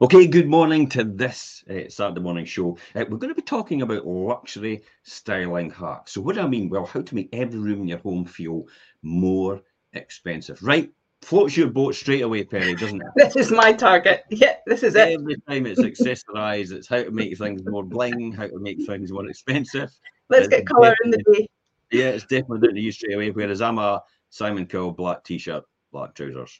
[0.00, 2.78] Okay, good morning to this uh, Saturday morning show.
[2.94, 6.12] Uh, we're going to be talking about luxury styling hacks.
[6.12, 6.68] So, what do I mean?
[6.68, 8.66] Well, how to make every room in your home feel
[9.02, 9.60] more
[9.94, 10.62] expensive.
[10.62, 10.92] Right,
[11.22, 13.08] floats your boat straight away, Perrie, doesn't it?
[13.16, 14.22] this is my target.
[14.30, 15.18] Yeah, this is it.
[15.18, 19.10] Every time it's accessorized, it's how to make things more bling, how to make things
[19.10, 19.90] more expensive.
[20.30, 21.48] Let's it's get colour in the day.
[21.90, 23.32] Yeah, it's definitely down to you straight away.
[23.32, 26.56] Whereas I'm a Simon Cowell black t-shirt, black trousers.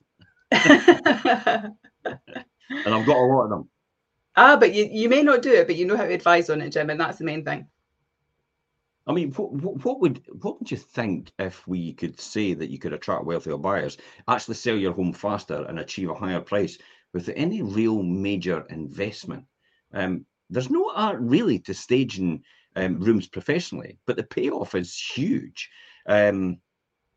[2.70, 3.68] and I've got a lot of them.
[4.36, 6.60] Ah, but you, you may not do it, but you know how to advise on
[6.60, 7.66] it, Jim, and that's the main thing.
[9.08, 9.52] I mean, what,
[9.84, 13.56] what would what would you think if we could say that you could attract wealthier
[13.56, 13.96] buyers,
[14.28, 16.78] actually sell your home faster, and achieve a higher price
[17.14, 19.44] without any real major investment?
[19.94, 22.42] Um, there's no art really to staging
[22.76, 25.70] um, rooms professionally, but the payoff is huge.
[26.06, 26.58] Um,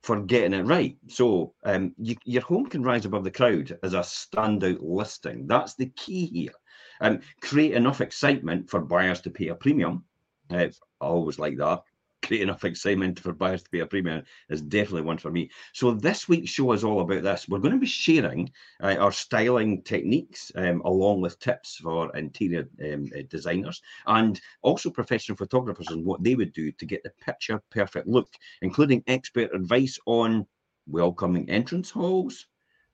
[0.04, 0.98] for getting it right.
[1.08, 5.48] So um, you, your home can rise above the crowd as a standout listing.
[5.48, 6.54] That's the key here.
[7.02, 10.04] Um, create enough excitement for buyers to pay a premium.
[10.50, 10.68] Uh,
[11.00, 11.84] I always like that
[12.24, 15.50] create enough excitement for buyers to pay a premium is definitely one for me.
[15.74, 17.48] So this week's show is all about this.
[17.48, 22.68] We're going to be sharing uh, our styling techniques um, along with tips for interior
[22.84, 27.12] um, uh, designers and also professional photographers and what they would do to get the
[27.24, 28.30] picture perfect look,
[28.62, 30.46] including expert advice on
[30.88, 32.48] welcoming entrance halls,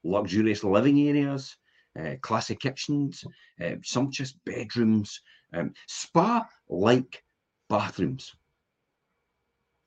[0.04, 1.58] luxurious living areas,
[2.00, 3.24] uh, classy kitchens,
[3.64, 5.22] uh, sumptuous bedrooms,
[5.54, 7.24] um, spa-like
[7.70, 8.36] bathrooms.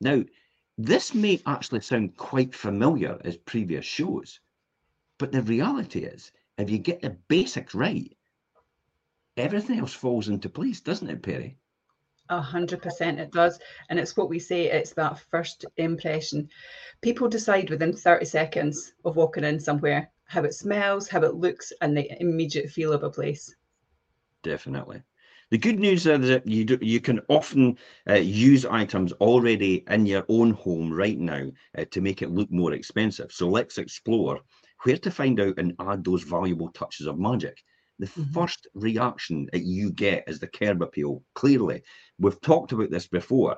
[0.01, 0.25] Now,
[0.79, 4.41] this may actually sound quite familiar as previous shows,
[5.19, 8.17] but the reality is, if you get the basics right,
[9.37, 11.57] everything else falls into place, doesn't it, Perrie?
[12.31, 13.59] A hundred percent it does.
[13.89, 16.49] And it's what we say, it's that first impression.
[17.03, 21.73] People decide within 30 seconds of walking in somewhere how it smells, how it looks,
[21.81, 23.55] and the immediate feel of a place.
[24.43, 25.03] Definitely.
[25.51, 27.77] The good news is that you do, you can often
[28.09, 32.53] uh, use items already in your own home right now uh, to make it look
[32.53, 33.33] more expensive.
[33.33, 34.39] So let's explore
[34.85, 37.59] where to find out and add those valuable touches of magic.
[37.99, 38.33] The mm-hmm.
[38.33, 41.25] first reaction that you get is the curb appeal.
[41.35, 41.83] Clearly,
[42.19, 43.57] we've talked about this before,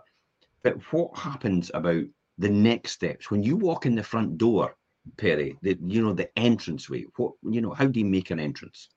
[0.62, 2.04] but what happens about
[2.38, 4.76] the next steps when you walk in the front door,
[5.18, 5.58] Perrie?
[5.60, 7.04] The you know the entranceway.
[7.16, 7.72] What you know?
[7.72, 8.88] How do you make an entrance?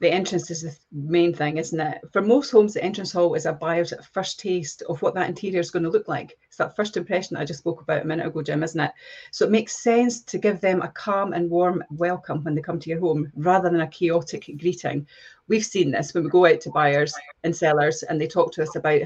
[0.00, 2.00] The entrance is the main thing, isn't it?
[2.12, 5.60] For most homes, the entrance hall is a buyer's first taste of what that interior
[5.60, 6.36] is going to look like.
[6.46, 8.92] It's that first impression that I just spoke about a minute ago, Jim, isn't it?
[9.30, 12.78] So it makes sense to give them a calm and warm welcome when they come
[12.80, 15.06] to your home rather than a chaotic greeting.
[15.48, 18.62] We've seen this when we go out to buyers and sellers and they talk to
[18.62, 19.02] us about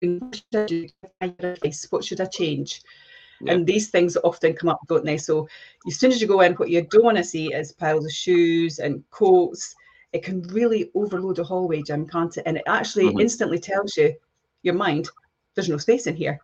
[0.00, 1.54] what should I do?
[1.90, 2.82] What should I change?
[3.40, 3.52] Yeah.
[3.52, 5.16] And these things often come up, don't they?
[5.16, 5.48] So
[5.86, 8.12] as soon as you go in, what you don't want to see is piles of
[8.12, 9.74] shoes and coats
[10.12, 12.44] it can really overload a hallway, Jim, can't it?
[12.46, 13.20] And it actually mm-hmm.
[13.20, 14.14] instantly tells you,
[14.62, 15.08] your mind,
[15.54, 16.40] there's no space in here.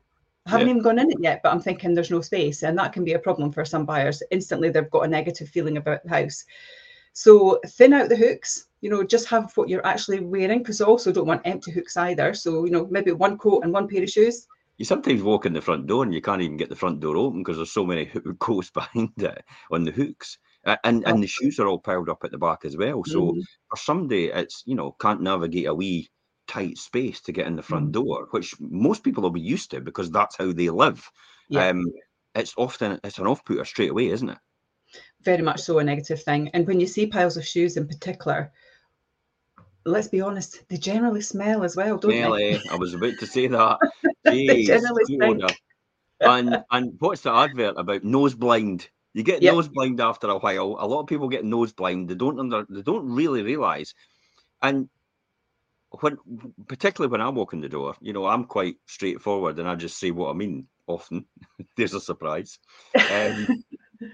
[0.46, 0.72] I haven't yeah.
[0.72, 2.62] even gone in it yet, but I'm thinking there's no space.
[2.62, 4.22] And that can be a problem for some buyers.
[4.30, 6.44] Instantly, they've got a negative feeling about the house.
[7.14, 10.84] So thin out the hooks, you know, just have what you're actually wearing because I
[10.84, 12.34] also don't want empty hooks either.
[12.34, 14.46] So, you know, maybe one coat and one pair of shoes.
[14.76, 17.16] You sometimes walk in the front door and you can't even get the front door
[17.16, 18.06] open because there's so many
[18.40, 20.38] coats behind it on the hooks
[20.84, 23.04] and and the shoes are all piled up at the back as well.
[23.04, 23.40] So mm-hmm.
[23.70, 26.08] for somebody, it's you know can't navigate a wee
[26.46, 28.04] tight space to get in the front mm-hmm.
[28.04, 31.10] door, which most people will be used to because that's how they live.
[31.48, 31.68] Yeah.
[31.68, 31.84] Um,
[32.34, 34.38] it's often it's an off putter straight away, isn't it?
[35.22, 36.50] Very much so a negative thing.
[36.54, 38.52] And when you see piles of shoes in particular,
[39.84, 42.58] let's be honest, they generally smell as well, don't they?
[42.70, 43.78] I was about to say that.
[44.26, 45.02] Jeez, they generally
[46.20, 48.88] and and what's the advert about nose blind?
[49.14, 49.54] You get yep.
[49.54, 50.76] nose blind after a while.
[50.78, 52.08] A lot of people get nose blind.
[52.08, 53.94] They don't under, they don't really realize.
[54.60, 54.88] And
[56.00, 56.18] when
[56.66, 59.98] particularly when I walk in the door, you know, I'm quite straightforward and I just
[59.98, 61.26] say what I mean often.
[61.76, 62.58] There's a surprise.
[63.10, 63.64] Um,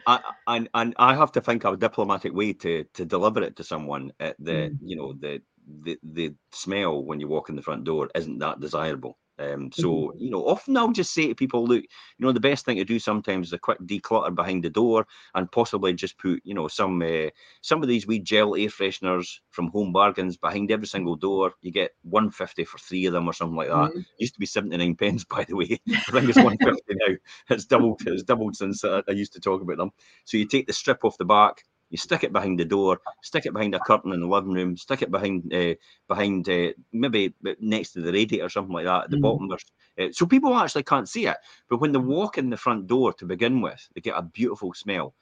[0.07, 3.57] I, and and I have to think of a diplomatic way to to deliver it
[3.57, 4.79] to someone at the mm.
[4.83, 5.41] you know the
[5.83, 9.19] the the smell when you walk in the front door isn't that desirable.
[9.41, 10.19] Um, so mm-hmm.
[10.19, 12.85] you know, often I'll just say to people, look, you know, the best thing to
[12.85, 16.69] do sometimes is a quick declutter behind the door, and possibly just put, you know,
[16.69, 17.31] some uh,
[17.63, 21.55] some of these wee gel air fresheners from Home Bargains behind every single door.
[21.63, 23.91] You get one fifty for three of them or something like that.
[23.91, 24.01] Mm-hmm.
[24.19, 25.81] Used to be seventy nine pence, by the way.
[25.89, 27.15] I think it's one fifty now.
[27.49, 28.03] It's doubled.
[28.07, 29.91] It's doubled since uh, I used to talk about them.
[30.25, 33.47] So you take the strip off the back, you stick it behind the door, stick
[33.47, 35.75] it behind a curtain in the living room, stick it behind uh,
[36.09, 39.23] behind uh, maybe next to the radiator or something like that at the mm.
[39.23, 39.51] bottom.
[39.51, 41.37] Uh, so people actually can't see it,
[41.69, 44.73] but when they walk in the front door to begin with, they get a beautiful
[44.73, 45.15] smell.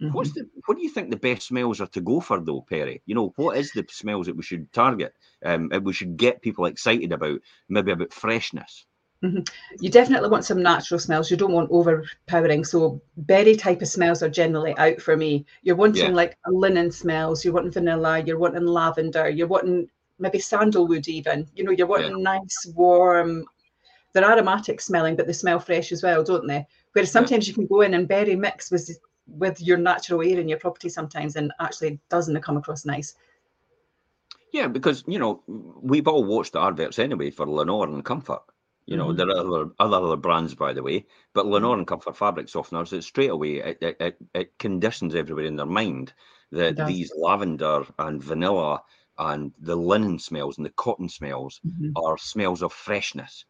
[0.00, 0.14] Mm-hmm.
[0.14, 3.02] What's the what do you think the best smells are to go for though, Perrie?
[3.06, 5.14] You know, what is the smells that we should target?
[5.44, 8.86] Um, we should get people excited about, maybe about freshness.
[9.22, 9.42] Mm-hmm.
[9.80, 11.30] You definitely want some natural smells.
[11.30, 12.64] You don't want overpowering.
[12.64, 15.46] So berry type of smells are generally out for me.
[15.62, 16.16] You're wanting yeah.
[16.16, 17.44] like linen smells.
[17.44, 18.20] You're wanting vanilla.
[18.20, 19.28] You're wanting lavender.
[19.28, 19.88] You're wanting
[20.18, 21.46] maybe sandalwood even.
[21.54, 22.38] You know, you're wanting yeah.
[22.38, 23.44] nice warm.
[24.12, 26.66] They're aromatic smelling, but they smell fresh as well, don't they?
[26.92, 27.52] Whereas sometimes yeah.
[27.52, 28.90] you can go in and berry mix with
[29.28, 33.14] with your natural air in your property sometimes, and actually doesn't come across nice.
[34.52, 35.42] Yeah, because you know
[35.80, 38.42] we've all watched the adverts anyway for Lenor and Comfort
[38.86, 39.16] you know, mm-hmm.
[39.16, 43.02] there are other, other brands, by the way, but Lenor and Comfort fabric softeners, it
[43.02, 46.12] straight away it, it, it conditions everybody in their mind
[46.50, 48.82] that these lavender and vanilla
[49.18, 51.90] and the linen smells and the cotton smells mm-hmm.
[51.96, 53.44] are smells of freshness.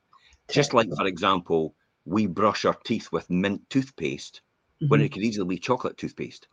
[0.51, 1.75] Just like, for example,
[2.05, 4.43] we brush our teeth with mint toothpaste
[4.83, 4.89] mm-hmm.
[4.89, 6.47] when it could easily be chocolate toothpaste.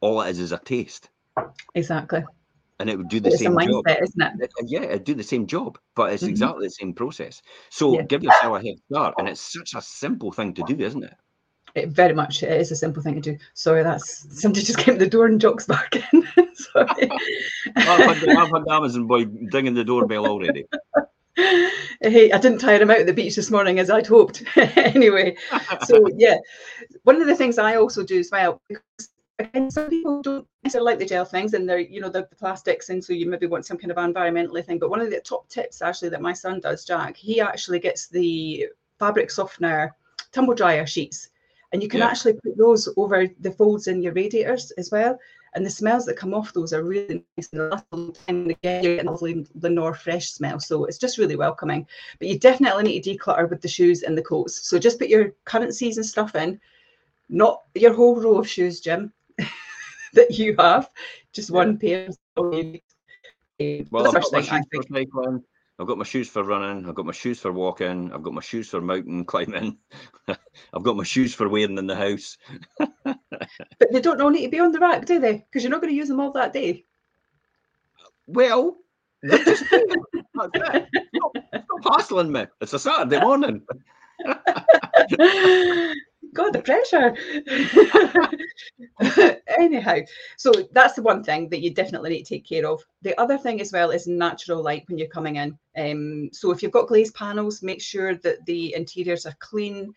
[0.00, 1.10] All it is is a taste.
[1.74, 2.24] Exactly
[2.80, 4.02] and it would do the it's same mindset, job.
[4.02, 4.52] Isn't it?
[4.66, 6.30] Yeah, it'd do the same job, but it's mm-hmm.
[6.30, 7.42] exactly the same process.
[7.68, 8.02] So yeah.
[8.02, 11.14] give yourself a head start, and it's such a simple thing to do, isn't it?
[11.74, 13.38] It very much it is a simple thing to do.
[13.54, 16.26] Sorry, that's somebody just came to the door and jokes back in.
[16.54, 17.10] Sorry.
[17.76, 20.64] I've, had, I've had Amazon boy dinging the doorbell already.
[22.02, 24.42] Hey, I didn't tire him out at the beach this morning as I'd hoped.
[24.56, 25.36] anyway,
[25.86, 26.36] so yeah,
[27.04, 29.10] one of the things I also do as well, because
[29.40, 32.36] again, some people don't necessarily like the gel things and they're, you know, the, the
[32.36, 34.78] plastics, and so you maybe want some kind of environmentally thing.
[34.78, 38.08] But one of the top tips actually that my son does, Jack, he actually gets
[38.08, 39.94] the fabric softener
[40.32, 41.30] tumble dryer sheets.
[41.72, 42.08] And you can yeah.
[42.08, 45.18] actually put those over the folds in your radiators as well.
[45.54, 48.24] And the smells that come off those are really nice and last a long time.
[48.28, 50.60] And again, you're getting a lovely Lenor fresh smell.
[50.60, 51.86] So it's just really welcoming.
[52.18, 54.68] But you definitely need to declutter with the shoes and the coats.
[54.68, 56.60] So just put your current season stuff in,
[57.28, 59.12] not your whole row of shoes, Jim.
[60.14, 60.90] that you have,
[61.32, 62.08] just one pair.
[62.36, 65.44] Well, I've got, my shoes for cycling,
[65.80, 66.86] I've got my shoes for running.
[66.86, 68.12] I've got my shoes for walking.
[68.12, 69.78] I've got my shoes for mountain climbing.
[70.28, 72.36] I've got my shoes for wearing in the house.
[72.78, 75.38] but they don't all need to be on the rack, do they?
[75.38, 76.84] Because you're not going to use them all that day.
[78.26, 78.76] Well,
[79.24, 82.46] just, stop, stop hassling me.
[82.60, 83.62] It's a Saturday morning.
[86.32, 87.16] God, the pressure.
[89.58, 89.98] Anyhow,
[90.36, 92.84] so that's the one thing that you definitely need to take care of.
[93.02, 95.58] The other thing as well is natural light when you're coming in.
[95.76, 99.94] Um, so if you've got glazed panels, make sure that the interiors are clean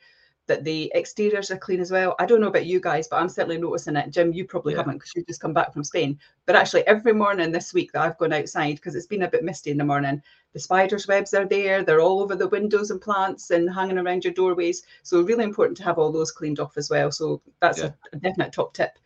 [0.47, 2.15] that the exteriors are clean as well.
[2.19, 4.09] I don't know about you guys, but I'm certainly noticing it.
[4.09, 4.79] Jim, you probably yeah.
[4.79, 6.19] haven't because you've just come back from Spain.
[6.45, 9.43] But actually, every morning this week that I've gone outside, because it's been a bit
[9.43, 10.21] misty in the morning,
[10.53, 11.83] the spiders' webs are there.
[11.83, 14.83] They're all over the windows and plants and hanging around your doorways.
[15.01, 17.11] So, really important to have all those cleaned off as well.
[17.11, 17.91] So, that's yeah.
[18.13, 18.97] a, a definite top tip.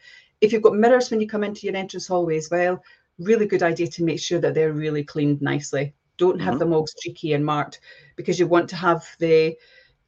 [0.41, 2.83] If you've got mirrors when you come into your entrance hallway as well,
[3.19, 5.93] really good idea to make sure that they're really cleaned nicely.
[6.17, 6.59] Don't have mm-hmm.
[6.59, 7.79] them all streaky and marked
[8.15, 9.55] because you want to have the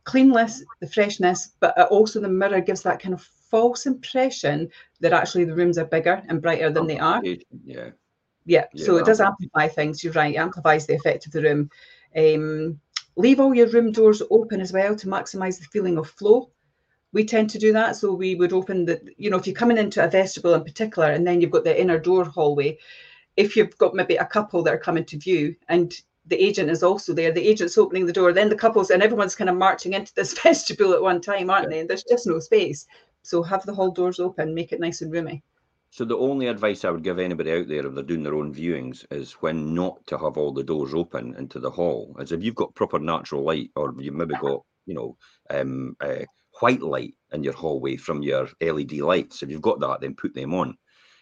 [0.03, 4.69] cleanliness, the freshness, but also the mirror gives that kind of false impression
[4.99, 7.21] that actually the rooms are bigger and brighter than they are.
[7.63, 7.89] Yeah.
[8.49, 10.03] Yeah, so it does amplify things.
[10.03, 11.69] You're right, it amplifies the effect of the room.
[12.17, 12.79] Um,
[13.15, 16.49] leave all your room doors open as well to maximize the feeling of flow.
[17.13, 17.95] We tend to do that.
[17.95, 21.11] So we would open the, you know, if you're coming into a vestibule in particular,
[21.11, 22.79] and then you've got the inner door hallway,
[23.37, 26.81] if you've got maybe a couple that are coming to view and the agent is
[26.81, 27.31] also there.
[27.31, 30.33] The agent's opening the door, then the couples, and everyone's kind of marching into this
[30.43, 31.69] vestibule at one time, aren't yeah.
[31.69, 31.79] they?
[31.81, 32.87] And there's just no space.
[33.21, 35.43] So have the hall doors open, make it nice and roomy.
[35.91, 38.53] So the only advice I would give anybody out there if they're doing their own
[38.53, 42.15] viewings is when not to have all the doors open into the hall.
[42.19, 45.17] As if you've got proper natural light, or you've maybe got you know
[45.49, 46.25] um, uh,
[46.59, 49.41] white light in your hallway from your LED lights.
[49.41, 50.77] If you've got that, then put them on.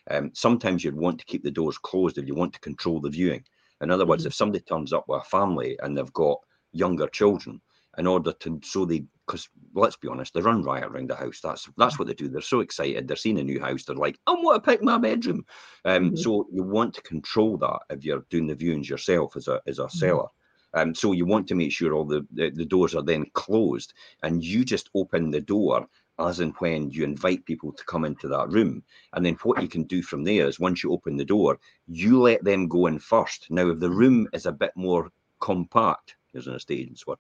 [0.10, 3.10] Um, sometimes you'd want to keep the doors closed if you want to control the
[3.10, 3.44] viewing.
[3.82, 4.28] In other words, mm-hmm.
[4.28, 6.40] if somebody turns up with a family and they've got
[6.72, 7.62] younger children,
[7.98, 11.40] in order to so they because let's be honest, they run riot around the house.
[11.44, 12.30] That's that's what they do.
[12.30, 13.08] They're so excited.
[13.08, 13.84] They're seeing a new house.
[13.84, 15.46] They're like, I want to pick my bedroom.
[15.86, 16.16] Um, mm-hmm.
[16.16, 19.80] So you want to control that if you're doing the viewings yourself as a as
[19.80, 19.98] a mm-hmm.
[19.98, 20.28] seller.
[20.74, 23.94] Um, so you want to make sure all the, the, the doors are then closed,
[24.24, 25.88] and you just open the door
[26.20, 28.84] as and when you invite people to come into that room.
[29.14, 32.20] And then what you can do from there is once you open the door, you
[32.22, 33.48] let them go in first.
[33.50, 37.20] Now, if the room is a bit more compact, here's an estate word,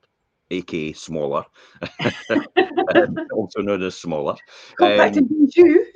[0.51, 1.45] aka smaller,
[3.33, 4.35] also known as smaller.
[4.77, 5.85] Compact um, and you.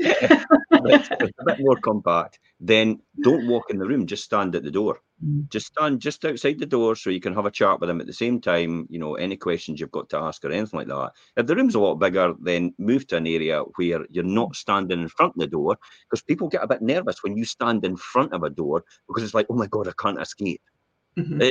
[0.72, 2.39] a bit more compact.
[2.60, 4.05] Then don't walk in the room.
[4.05, 5.00] Just stand at the door.
[5.25, 5.50] Mm.
[5.50, 8.08] Just stand just outside the door so you can have a chat with them at
[8.08, 8.88] the same time.
[8.89, 11.12] You know, any questions you've got to ask or anything like that.
[11.38, 15.01] If the room's a lot bigger, then move to an area where you're not standing
[15.01, 15.77] in front of the door
[16.10, 19.24] because people get a bit nervous when you stand in front of a door because
[19.24, 20.62] it's like, oh my god, I can't escape.
[21.17, 21.41] Mm-hmm.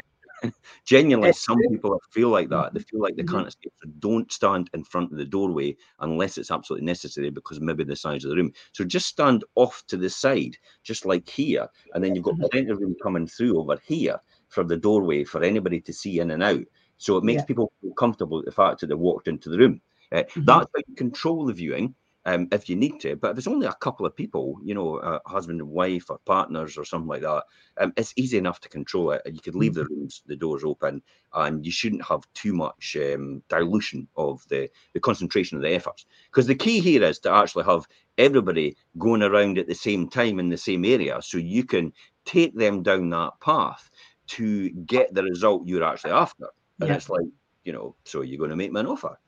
[0.84, 2.74] Genuinely, some people feel like that.
[2.74, 3.36] They feel like they mm-hmm.
[3.36, 3.72] can't escape.
[3.82, 7.96] So don't stand in front of the doorway unless it's absolutely necessary because maybe the
[7.96, 8.52] size of the room.
[8.72, 12.46] So just stand off to the side, just like here, and then you've got mm-hmm.
[12.50, 16.30] plenty of room coming through over here for the doorway for anybody to see in
[16.32, 16.64] and out.
[16.98, 17.46] So it makes yeah.
[17.46, 19.80] people feel comfortable with the fact that they walked into the room.
[20.12, 20.44] Uh, mm-hmm.
[20.44, 21.94] That's how you control the viewing
[22.26, 23.16] um, if you need to.
[23.16, 26.18] But if it's only a couple of people, you know, a husband and wife or
[26.24, 27.44] partners or something like that,
[27.78, 29.22] um, it's easy enough to control it.
[29.26, 29.94] You could leave the mm-hmm.
[29.94, 31.02] rooms, the doors open,
[31.34, 36.06] and you shouldn't have too much um, dilution of the, the concentration of the efforts.
[36.30, 37.86] Because the key here is to actually have
[38.18, 41.92] everybody going around at the same time in the same area so you can
[42.24, 43.90] take them down that path
[44.26, 46.46] to get the result you're actually after.
[46.80, 46.96] And yeah.
[46.96, 47.26] it's like,
[47.64, 49.18] you know, so you're going to make me an offer.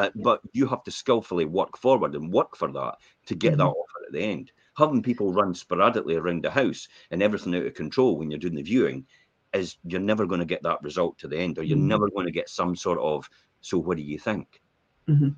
[0.00, 2.94] Uh, but you have to skillfully work forward and work for that
[3.26, 3.58] to get mm-hmm.
[3.58, 4.50] that offer at the end.
[4.78, 8.54] Having people run sporadically around the house and everything out of control when you're doing
[8.54, 9.04] the viewing
[9.52, 11.88] is you're never going to get that result to the end, or you're mm-hmm.
[11.88, 13.28] never going to get some sort of.
[13.60, 14.62] So, what do you think?
[15.06, 15.28] Mm-hmm.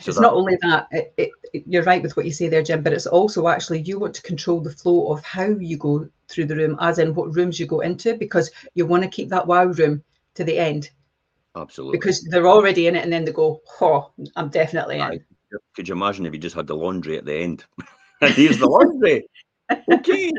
[0.00, 2.48] So it's that, not only that it, it, it, you're right with what you say
[2.48, 5.76] there jim but it's also actually you want to control the flow of how you
[5.76, 9.10] go through the room as in what rooms you go into because you want to
[9.10, 10.02] keep that wow room
[10.36, 10.88] to the end
[11.56, 11.98] Absolutely.
[11.98, 15.24] Because they're already in it and then they go, oh, I'm definitely in.
[15.74, 17.64] Could you imagine if you just had the laundry at the end?
[18.20, 19.26] and here's the laundry.
[19.90, 20.32] okay.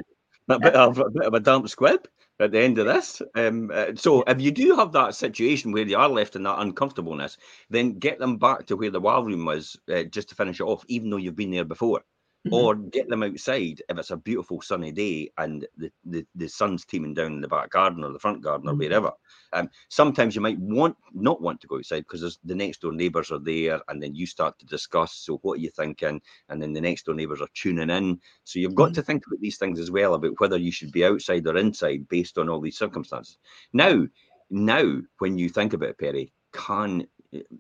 [0.50, 2.08] A bit, of, a bit of a damp squib
[2.40, 3.22] at the end of this.
[3.36, 6.60] Um, uh, so if you do have that situation where you are left in that
[6.60, 7.38] uncomfortableness,
[7.70, 10.64] then get them back to where the wow room was uh, just to finish it
[10.64, 12.02] off, even though you've been there before.
[12.46, 12.54] Mm-hmm.
[12.54, 16.86] Or get them outside if it's a beautiful sunny day and the, the, the sun's
[16.86, 18.82] teeming down in the back garden or the front garden or mm-hmm.
[18.82, 19.12] wherever.
[19.52, 23.32] Um, sometimes you might want not want to go outside because the next door neighbours
[23.32, 25.16] are there, and then you start to discuss.
[25.16, 26.22] So what are you thinking?
[26.50, 28.20] And then the next door neighbours are tuning in.
[28.44, 28.94] So you've got mm-hmm.
[28.96, 32.08] to think about these things as well about whether you should be outside or inside
[32.10, 33.40] based on all these circumstances.
[33.74, 34.06] Now,
[34.52, 37.08] now when you think about it, Perrie, can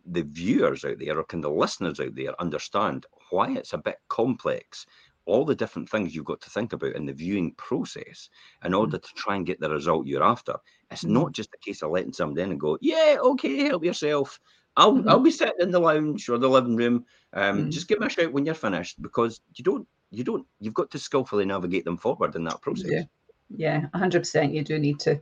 [0.07, 3.97] the viewers out there or can the listeners out there understand why it's a bit
[4.07, 4.85] complex
[5.25, 8.29] all the different things you've got to think about in the viewing process
[8.63, 8.79] in mm.
[8.79, 10.55] order to try and get the result you're after.
[10.91, 11.13] It's mm-hmm.
[11.13, 14.39] not just a case of letting somebody in and go, yeah, okay, help yourself.
[14.77, 15.09] I'll mm-hmm.
[15.09, 17.05] I'll be sitting in the lounge or the living room.
[17.33, 17.69] Um, mm-hmm.
[17.69, 20.91] Just give me a shout when you're finished because you don't you don't you've got
[20.91, 22.91] to skillfully navigate them forward in that process.
[22.91, 23.03] Yeah,
[23.49, 24.53] yeah, hundred percent.
[24.53, 25.19] You do need to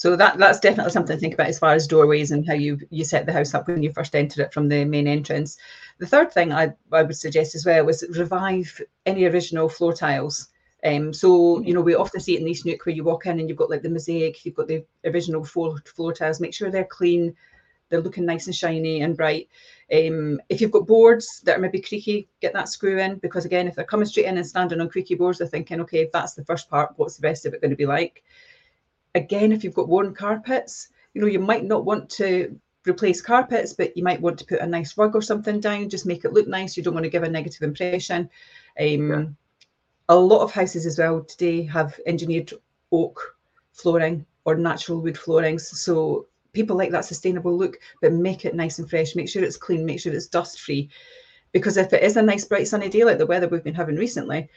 [0.00, 2.78] so that that's definitely something to think about as far as doorways and how you
[2.88, 5.58] you set the house up when you first enter it from the main entrance.
[5.98, 10.48] The third thing I, I would suggest as well was revive any original floor tiles.
[10.86, 13.40] Um, so you know we often see it in East Neuk where you walk in
[13.40, 16.40] and you've got like the mosaic, you've got the original floor floor tiles.
[16.40, 17.36] Make sure they're clean,
[17.90, 19.50] they're looking nice and shiny and bright.
[19.92, 23.68] Um, if you've got boards that are maybe creaky, get that screw in because again,
[23.68, 26.32] if they're coming straight in and standing on creaky boards, they're thinking, okay, if that's
[26.32, 28.22] the first part, what's the rest of it going to be like?
[29.14, 33.72] Again, if you've got worn carpets, you know, you might not want to replace carpets,
[33.72, 36.32] but you might want to put a nice rug or something down, just make it
[36.32, 36.76] look nice.
[36.76, 38.30] You don't want to give a negative impression.
[38.80, 39.24] Um, yeah.
[40.08, 42.52] A lot of houses as well today have engineered
[42.90, 43.36] oak
[43.72, 45.68] flooring or natural wood floorings.
[45.80, 49.14] So people like that sustainable look, but make it nice and fresh.
[49.14, 50.90] Make sure it's clean, make sure it's dust free.
[51.52, 53.96] Because if it is a nice, bright, sunny day like the weather we've been having
[53.96, 54.48] recently,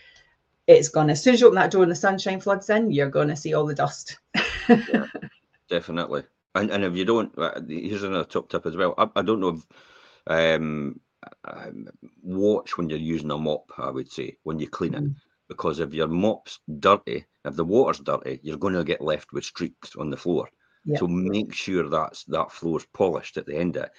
[0.67, 3.09] it's gonna as soon as you open that door and the sunshine floods in, you're
[3.09, 4.17] gonna see all the dust.
[4.69, 5.07] yeah,
[5.69, 6.23] definitely.
[6.55, 8.93] And and if you don't, uh, here's another top tip as well.
[8.97, 10.99] I, I don't know if um,
[11.45, 11.87] um,
[12.21, 13.71] watch when you're using a mop.
[13.77, 15.15] I would say when you clean it, mm.
[15.47, 19.45] because if your mop's dirty, if the water's dirty, you're going to get left with
[19.45, 20.49] streaks on the floor.
[20.85, 20.99] Yep.
[20.99, 23.91] So make sure that's that floor's polished at the end of it.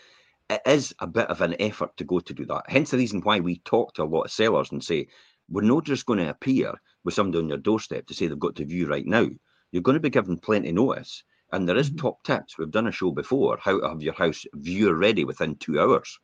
[0.51, 2.65] It is a bit of an effort to go to do that.
[2.69, 5.09] Hence the reason why we talk to a lot of sellers and say,
[5.49, 8.57] we're not just going to appear with somebody on your doorstep to say they've got
[8.57, 9.27] to view right now.
[9.75, 11.25] You're going to be given plenty notice.
[11.53, 12.07] And there is mm-hmm.
[12.07, 12.57] top tips.
[12.57, 16.17] We've done a show before how to have your house view ready within two hours.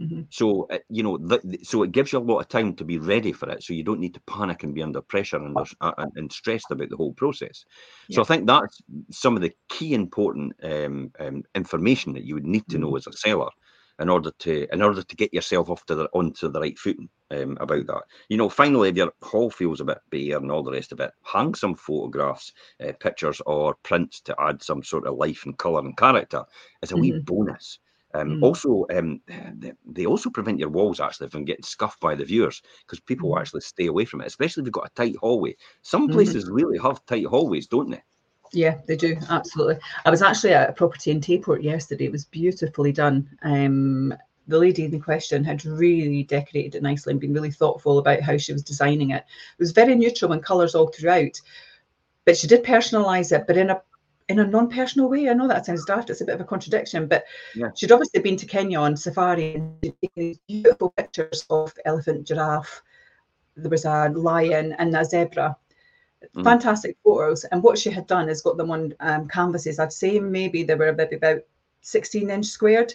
[0.00, 0.22] Mm-hmm.
[0.30, 2.98] So uh, you know, th- so it gives you a lot of time to be
[2.98, 3.64] ready for it.
[3.64, 6.70] So you don't need to panic and be under pressure and, uh, and, and stressed
[6.70, 7.64] about the whole process.
[8.06, 8.14] Yeah.
[8.14, 8.80] So I think that's
[9.10, 12.96] some of the key important um, um, information that you would need to know mm-hmm.
[12.98, 13.50] as a seller
[14.00, 17.08] in order to in order to get yourself off to the onto the right footing
[17.30, 18.02] um, about that.
[18.28, 21.00] You know, finally, if your hall feels a bit bare and all the rest of
[21.00, 25.58] it, hang some photographs, uh, pictures, or prints to add some sort of life and
[25.58, 26.44] colour and character
[26.82, 26.98] as a mm-hmm.
[26.98, 27.78] wee bonus.
[28.14, 28.42] Um, Mm.
[28.42, 32.60] Also, um, they, they also prevent your walls actually from getting scuffed by the viewers
[32.80, 33.38] because people will Mhm.
[33.38, 35.56] actually stay away from it, especially if you've got a tight hallway.
[35.82, 36.36] Some Mhm.
[36.36, 38.02] places really have tight hallways, don't they?
[38.52, 39.78] Yeah, they do absolutely.
[40.04, 42.04] I was actually at a property in Tayport yesterday.
[42.04, 43.28] It was beautifully done.
[43.42, 44.14] Um,
[44.48, 48.36] the lady in question had really decorated it nicely and been really thoughtful about how
[48.36, 49.24] she was designing it.
[49.58, 51.40] It was very neutral in colours all throughout,
[52.24, 53.80] but she did personalise it, but in a
[54.28, 55.28] in a non-personal way.
[55.28, 57.70] I know that sounds daft; it's a bit of a contradiction, but Yeah.
[57.74, 62.26] she'd obviously been to Kenya on safari and she'd taken these beautiful pictures of elephant,
[62.26, 62.82] giraffe.
[63.56, 65.56] There was a lion and a zebra
[66.34, 66.44] Mhm.
[66.44, 67.44] fantastic photos.
[67.44, 69.78] And what she had done is got them on um, canvases.
[69.78, 71.40] I'd say maybe they were maybe about
[71.82, 72.94] 16 inch squared.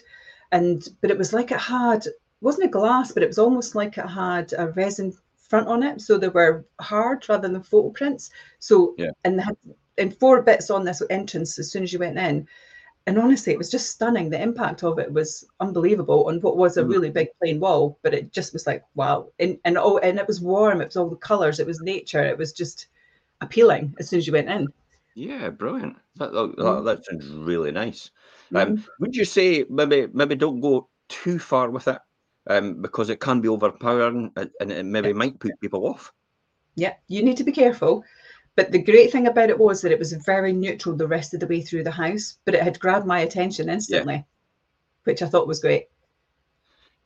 [0.52, 2.06] And but it was like it had
[2.40, 6.00] wasn't a glass, but it was almost like it had a resin front on it.
[6.00, 8.30] So they were hard rather than photo prints.
[8.58, 9.10] So Yeah.
[9.24, 9.56] and they had
[9.98, 12.46] and four bits on this entrance as soon as you went in.
[13.06, 14.30] And honestly, it was just stunning.
[14.30, 16.88] The impact of it was unbelievable on what was a Mm.
[16.90, 19.28] really big plain wall, but it just was like wow.
[19.40, 20.80] And and oh, and it was warm.
[20.80, 21.58] It was all the colours.
[21.58, 22.22] It was nature.
[22.24, 22.86] It was just
[23.40, 24.68] appealing as soon as you went in.
[25.14, 25.96] Yeah, brilliant.
[26.16, 26.84] That, that, Mm.
[26.84, 28.10] that sounds really nice.
[28.54, 31.98] Um, would you say maybe maybe don't go too far with it
[32.48, 36.12] um, because it can be overpowering and, and it maybe might put people off?
[36.76, 38.04] Yeah, you need to be careful.
[38.56, 41.40] But the great thing about it was that it was very neutral the rest of
[41.40, 44.24] the way through the house, but it had grabbed my attention instantly,
[45.04, 45.88] which I thought was great.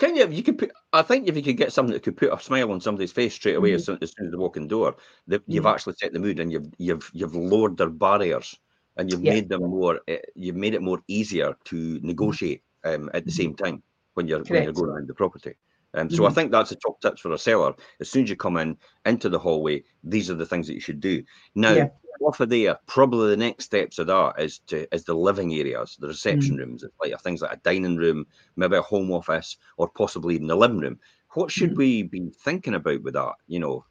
[0.03, 0.29] Can you?
[0.29, 0.73] You could put.
[0.93, 3.35] I think if you could get something that could put a smile on somebody's face
[3.35, 4.97] straight away as, soon, as soon as they walk in the door,
[5.29, 5.73] they, you've Mhm.
[5.73, 8.59] actually set the mood and you've you've you've lowered their barriers
[8.97, 9.35] and you've Yeah.
[9.35, 10.01] made them more.
[10.09, 13.41] eh, You've made it more easier to negotiate um, at the Mhm.
[13.41, 13.83] same time
[14.15, 15.55] when you're when you're going around the property.
[15.95, 16.35] Um, so I Mhm.
[16.35, 17.75] think that's the top tips for a seller.
[18.01, 20.81] As soon as you come in into the hallway, these are the things that you
[20.81, 21.23] should do.
[21.55, 21.89] Now, Yeah.
[22.21, 25.97] off of there, probably the next steps of that is to is the living areas,
[25.99, 30.37] the reception rooms, like things like a dining room, maybe a home office, or possibly
[30.37, 30.99] even the living room.
[31.35, 31.77] What should Mhm.
[31.77, 33.35] we be thinking about with that?
[33.47, 33.85] You know,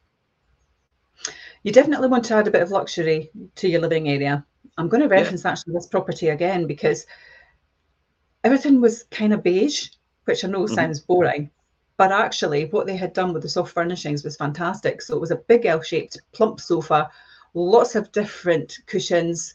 [1.63, 4.45] You definitely want to add a bit of luxury to your living area.
[4.77, 7.05] I'm going to reference actually this property again because
[8.43, 9.89] everything was kind of beige,
[10.25, 10.75] which I know Mhm.
[10.75, 11.51] sounds boring,
[11.97, 15.01] but actually what they had done with the soft furnishings was fantastic.
[15.01, 17.09] So it was a big L-shaped plump sofa,
[17.53, 19.53] lots of different cushions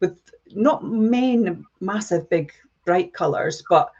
[0.00, 0.18] with
[0.52, 2.52] not main massive big
[2.84, 3.90] bright colours, but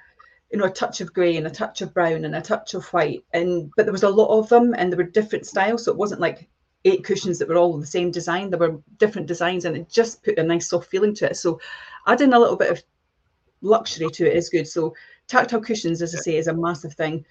[0.51, 2.87] you know, a touch of grey and a touch of brown and a touch of
[2.87, 3.25] white.
[3.33, 5.85] And but there was a lot of them and they were different styles.
[5.85, 6.49] So it wasn't like
[6.85, 8.51] eight cushions that were all the same design.
[8.51, 11.37] There were different designs and it just put a nice soft feeling to it.
[11.37, 11.61] So
[12.07, 12.83] adding a little bit of
[13.61, 14.69] luxury to it is good.
[14.69, 14.95] So
[15.27, 17.25] tactile cushions, as I say, is a massive thing.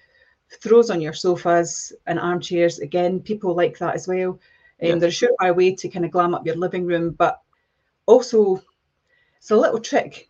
[0.62, 2.78] Throws on your sofas and armchairs.
[2.78, 4.30] Again, people like that as well.
[4.30, 4.38] Um,
[4.80, 4.94] Yeah.
[4.96, 7.40] They're a surefire way to kind of glam up your living room, but
[8.06, 8.62] also
[9.38, 10.28] it's a little trick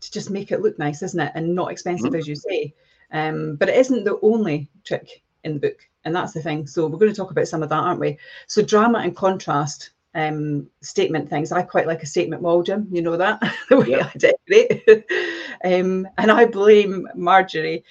[0.00, 1.32] to just make it look nice, isn't it?
[1.34, 2.18] And not expensive, Mhm.
[2.18, 2.74] as you say.
[3.12, 6.66] Um, but it isn't the only trick in the book, and that's the thing.
[6.66, 8.18] So we're going to talk about some of that, aren't we?
[8.46, 11.52] So drama and contrast um, statement things.
[11.52, 12.88] I quite like a statement wall, Jim.
[12.90, 14.10] You know that the way Yeah.
[14.14, 15.04] I decorate,
[15.64, 17.84] um, and I blame Marjorie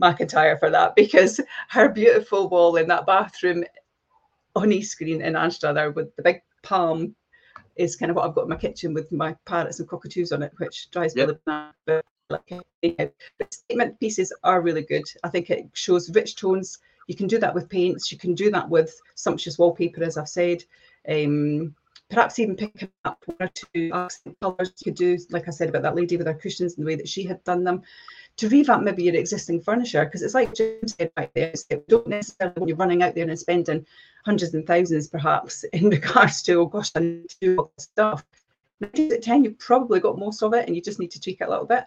[0.00, 3.64] McIntyre for that because her beautiful wall in that bathroom
[4.54, 7.14] on East Green in Anstruther with the big palm
[7.76, 10.42] is kind of what I've got in my kitchen with my parrots and cockatoos on
[10.42, 11.28] it, which drives me Yep.
[11.28, 12.02] really mad.
[13.38, 15.04] But statement pieces are really good.
[15.22, 16.78] I think it shows rich tones.
[17.06, 18.10] You can do that with paints.
[18.10, 20.64] You can do that with sumptuous wallpaper, as I've said.
[21.08, 21.74] Um,
[22.08, 24.72] perhaps even picking up one or two accent colours.
[24.78, 26.94] You could do, like I said about that lady with her cushions and the way
[26.96, 27.82] that she had done them,
[28.36, 30.04] to revamp maybe your existing furniture.
[30.04, 31.52] Because it's like Jim said right there,
[31.88, 33.86] don't necessarily when you're running out there and spending
[34.24, 37.84] hundreds and thousands perhaps in regards to, oh gosh, I need to do all this
[37.84, 38.24] stuff.
[38.80, 41.40] Nine times ten, you've probably got most of it and you just need to tweak
[41.40, 41.84] it a little bit.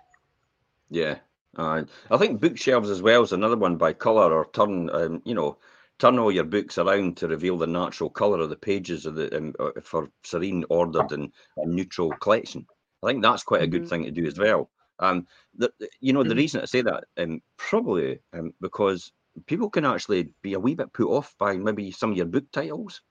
[0.90, 1.16] yeah.
[1.58, 4.90] Uh, I think bookshelves as well is another one by colour or turn.
[4.92, 5.58] Um, you know,
[6.00, 9.36] turn all your books around to reveal the natural colour of the pages of the
[9.38, 12.66] um, for serene, ordered, and, and neutral collection.
[13.04, 13.90] I think that's quite a good Mhm.
[13.90, 14.72] thing to do as well.
[15.00, 16.36] Um, the, you know, the Mhm.
[16.36, 19.12] reason I say that um, probably um, because
[19.46, 22.52] people can actually be a wee bit put off by maybe some of your book
[22.52, 23.02] titles.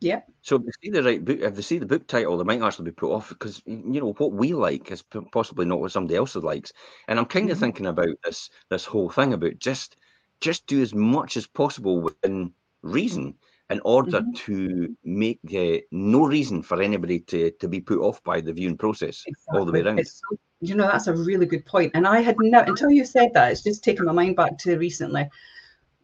[0.00, 0.22] Yeah.
[0.42, 2.62] So if they see the right book, if they see the book title, they might
[2.62, 6.16] actually be put off because you know what we like is possibly not what somebody
[6.16, 6.72] else likes.
[7.08, 7.58] And I'm kind of Mhm.
[7.58, 9.96] thinking about this this whole thing about just
[10.40, 13.34] just do as much as possible within reason
[13.70, 14.34] in order Mhm.
[14.34, 18.76] to make uh, no reason for anybody to to be put off by the viewing
[18.76, 19.82] process all the way Exactly.
[19.82, 19.98] around.
[19.98, 20.20] It's
[20.60, 21.92] you know, that's a really good point.
[21.94, 24.76] And I had no until you said that, it's just taken my mind back to
[24.78, 25.28] recently.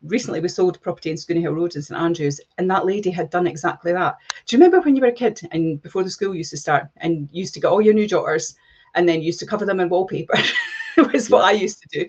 [0.02, 3.30] Recently, we sold property in Scoonie Hill Road in St Andrews, and that lady had
[3.30, 4.16] done exactly that.
[4.44, 6.88] Do you remember when you were a kid and before the school used to start,
[6.98, 8.54] and used to get all your new jotters,
[8.94, 10.36] and then used to cover them in wallpaper,
[11.12, 12.08] was what I used to do.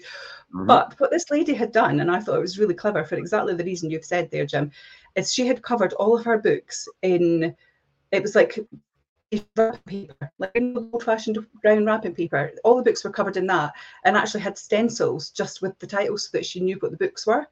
[0.54, 0.68] Mm-hmm.
[0.68, 3.54] But what this lady had done, and I thought it was really clever for exactly
[3.54, 4.72] the reason you've said there, Jim,
[5.16, 7.56] is she had covered all of her books in
[8.12, 8.60] it was like
[9.56, 12.52] wrapping paper, like old-fashioned brown wrapping paper.
[12.64, 16.26] All the books were covered in that, and actually had stencils just with the titles
[16.26, 17.48] so that she knew what the books were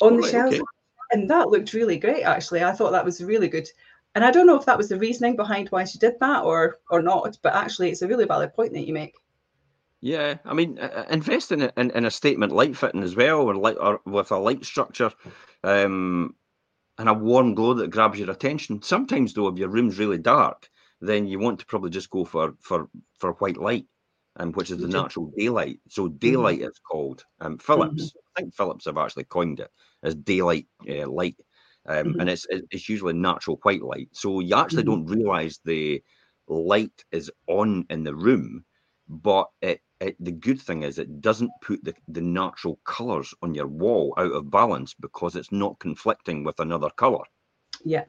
[0.00, 0.56] on oh, the shelves.
[0.56, 0.64] Okay.
[1.12, 2.62] And that looked really great, actually.
[2.62, 3.68] I thought that was really good.
[4.14, 6.78] And I don't know if that was the reasoning behind why she did that or
[6.90, 9.16] or not, but actually, it's a really valid point that you make.
[10.00, 13.42] Yeah, I mean, uh, invest in, a, in, in a statement light fitting as well,
[13.42, 15.12] or light or with a light structure.
[15.62, 16.34] Um,
[17.00, 18.82] and a warm glow that grabs your attention.
[18.82, 20.68] Sometimes, though, if your room's really dark,
[21.00, 23.86] then you want to probably just go for for for white light,
[24.36, 25.80] um, which is the natural daylight.
[25.88, 26.18] So mm-hmm.
[26.18, 27.24] daylight is called.
[27.40, 28.18] Um, Philips, mm-hmm.
[28.36, 29.70] I think Philips have actually coined it
[30.02, 31.36] as daylight uh, light,
[31.86, 32.20] um, mm-hmm.
[32.20, 34.08] and it's it's usually natural white light.
[34.12, 35.06] So you actually mm-hmm.
[35.06, 36.02] don't realize the
[36.48, 38.66] light is on in the room,
[39.08, 43.54] but it it, the good thing is it doesn't put the, the natural colors on
[43.54, 47.24] your wall out of balance because it's not conflicting with another color.
[47.84, 48.04] Yeah.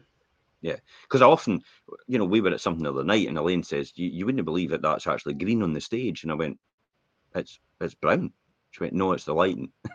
[0.61, 0.77] Yeah.
[1.03, 1.61] Because I often,
[2.07, 4.45] you know, we were at something the other night and Elaine says, you, you wouldn't
[4.45, 6.23] believe that that's actually green on the stage.
[6.23, 6.57] And I went,
[7.35, 8.31] it's it's brown.
[8.71, 9.71] She went, no, it's the lighting.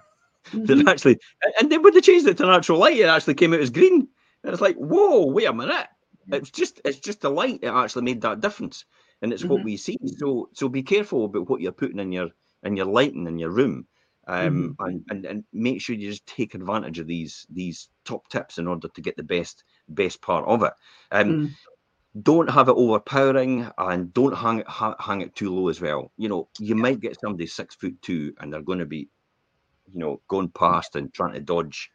[0.53, 0.87] Mm-hmm.
[0.87, 1.19] actually,
[1.59, 4.07] and then when they changed it to natural light, it actually came out as green.
[4.45, 5.89] And it's like, whoa, wait a minute.
[6.29, 8.85] It's just it's just the light that actually made that difference
[9.23, 9.53] and it's mm-hmm.
[9.53, 9.97] what we see.
[10.19, 12.29] So so be careful about what you're putting in your
[12.63, 13.87] in your lighting in your room,
[14.27, 14.85] um, mm-hmm.
[14.85, 18.67] and, and and make sure you just take advantage of these these top tips in
[18.67, 20.73] order to get the best best part of it.
[21.11, 21.55] Um, mm.
[22.23, 26.13] Don't have it overpowering, and don't hang it ha- hang it too low as well.
[26.17, 29.11] You know, you might get somebody six foot two, and they're going to be,
[29.93, 31.91] you know, going past and trying to dodge.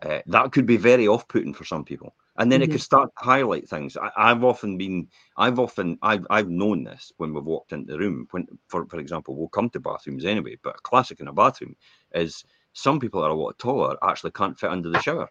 [0.00, 2.70] Uh, that could be very off-putting for some people and then mm-hmm.
[2.70, 3.96] it could start to highlight things.
[3.96, 7.98] I, have often been, I've often, I've, I've known this when we've walked into the
[7.98, 8.26] room.
[8.30, 11.76] When, for for example, we'll come to bathrooms anyway, but a classic in a bathroom
[12.14, 15.28] is some people are a lot taller actually can't fit under the shower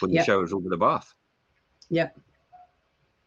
[0.00, 0.22] when yep.
[0.22, 1.12] the shower's over the bath.
[1.90, 2.10] Yeah,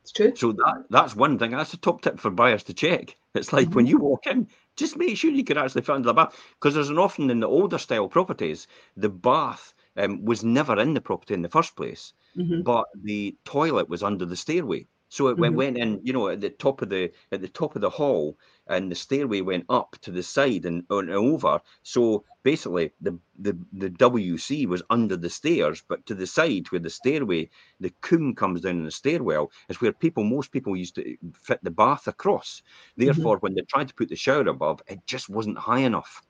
[0.03, 0.33] it's true.
[0.35, 1.51] So that that's one thing.
[1.51, 3.17] That's a top tip for buyers to check.
[3.33, 3.75] It's like mm-hmm.
[3.75, 6.73] when you walk in, just make sure you can actually fit under the bath because
[6.73, 11.01] there's an often in the older style properties the bath um, was never in the
[11.01, 12.61] property in the first place, mm-hmm.
[12.61, 14.87] but the toilet was under the stairway.
[15.11, 15.55] So it mm-hmm.
[15.55, 18.37] went in, you know, at the top of the at the top of the hall,
[18.67, 21.59] and the stairway went up to the side and, and over.
[21.83, 26.79] So basically, the, the the WC was under the stairs, but to the side where
[26.79, 27.49] the stairway,
[27.81, 31.59] the coombe comes down in the stairwell, is where people, most people, used to fit
[31.61, 32.61] the bath across.
[32.61, 33.03] Mm-hmm.
[33.03, 33.43] Therefore, mm-hmm.
[33.43, 36.21] when they tried to put the shower above, it just wasn't high enough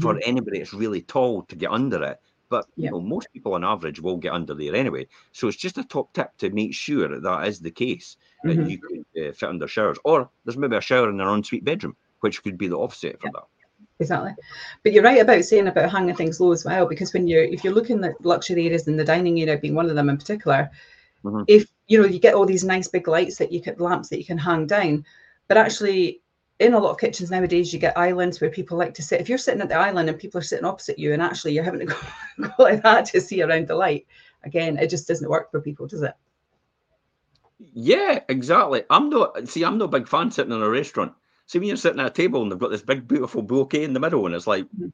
[0.00, 0.18] for mm-hmm.
[0.24, 2.20] anybody that's really tall to get under it.
[2.50, 2.86] But yep.
[2.86, 5.06] you know, most people on average will get under there anyway.
[5.32, 8.58] So it's just a top tip to make sure that that is the case that
[8.58, 8.68] mm-hmm.
[8.68, 11.96] you can uh, fit under showers, or there's maybe a shower in their ensuite bedroom,
[12.20, 13.34] which could be the offset for yep.
[13.34, 13.44] that.
[14.00, 14.34] Exactly,
[14.82, 17.62] but you're right about saying about hanging things low as well, because when you're if
[17.62, 20.70] you're looking at luxury areas and the dining area being one of them in particular,
[21.22, 21.42] mm-hmm.
[21.46, 24.18] if you know you get all these nice big lights that you can lamps that
[24.18, 25.04] you can hang down,
[25.48, 26.22] but actually
[26.60, 29.20] in a lot of kitchens nowadays, you get islands where people like to sit.
[29.20, 31.64] If you're sitting at the island and people are sitting opposite you, and actually you're
[31.64, 31.86] having to
[32.38, 34.06] go, go like that to see around the light,
[34.44, 36.14] again, it just doesn't work for people, does it?
[37.72, 38.84] Yeah, exactly.
[38.90, 41.12] I'm not see, I'm not a big fan sitting in a restaurant.
[41.46, 43.92] See, when you're sitting at a table and they've got this big, beautiful bouquet in
[43.92, 44.88] the middle, and it's like, mm-hmm.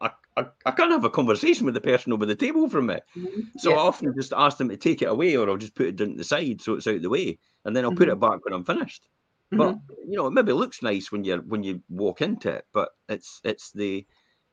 [0.00, 2.98] I, I, I, can't have a conversation with the person over the table from me.
[3.16, 3.40] Mm-hmm.
[3.58, 3.76] So yeah.
[3.76, 6.10] I often just ask them to take it away, or I'll just put it down
[6.12, 7.98] to the side so it's out of the way, and then I'll mm-hmm.
[7.98, 9.04] put it back when I'm finished.
[9.50, 10.10] But mm-hmm.
[10.10, 13.40] you know, it maybe looks nice when you when you walk into it, but it's
[13.44, 14.06] it's the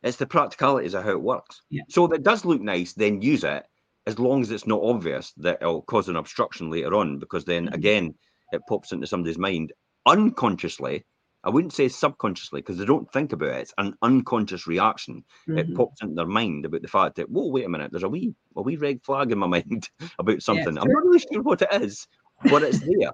[0.04, 1.62] it's the practicalities of how it works.
[1.70, 1.84] Yeah.
[1.90, 3.66] So if it does look nice, then use it
[4.08, 7.66] as long as it's not obvious that it'll cause an obstruction later on, because then
[7.66, 7.76] mm-hmm.
[7.76, 8.16] again
[8.52, 9.74] it pops into somebody's mind
[10.06, 11.04] unconsciously.
[11.44, 13.62] I wouldn't say subconsciously because they don't think about it.
[13.62, 15.24] It's an unconscious reaction.
[15.48, 15.58] Mm-hmm.
[15.60, 18.10] It pops into their mind about the fact that, whoa, wait a minute, there's a
[18.10, 20.76] wee a wee red flag in my mind about something.
[20.76, 22.08] Yeah, I'm not really sure what it is,
[22.50, 23.12] but it's there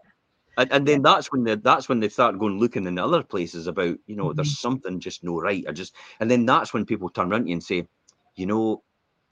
[0.57, 3.67] and, and then that's when they that's when they start going looking in other places
[3.67, 4.35] about you know mm-hmm.
[4.35, 5.65] there's something just no right.
[5.67, 7.87] I just and then that's when people turn around to you and say
[8.35, 8.83] you know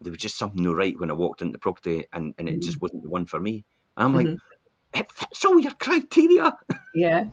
[0.02, 2.54] there was just something no right when I walked into the property and and it
[2.54, 2.62] mm-hmm.
[2.62, 3.66] just wasn't the one for me.
[3.98, 4.32] And I'm mm-hmm.
[4.32, 4.40] like
[4.94, 6.58] it fits all your criteria.
[6.96, 7.26] Yeah.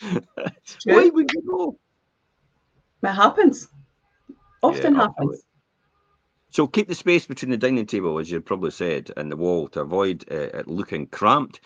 [0.84, 1.78] Why would you go?
[3.02, 3.68] It happens.
[4.62, 5.42] Often yeah, happens.
[6.50, 9.68] So keep the space between the dining table, as you probably said, and the wall
[9.68, 11.60] to avoid uh, it looking cramped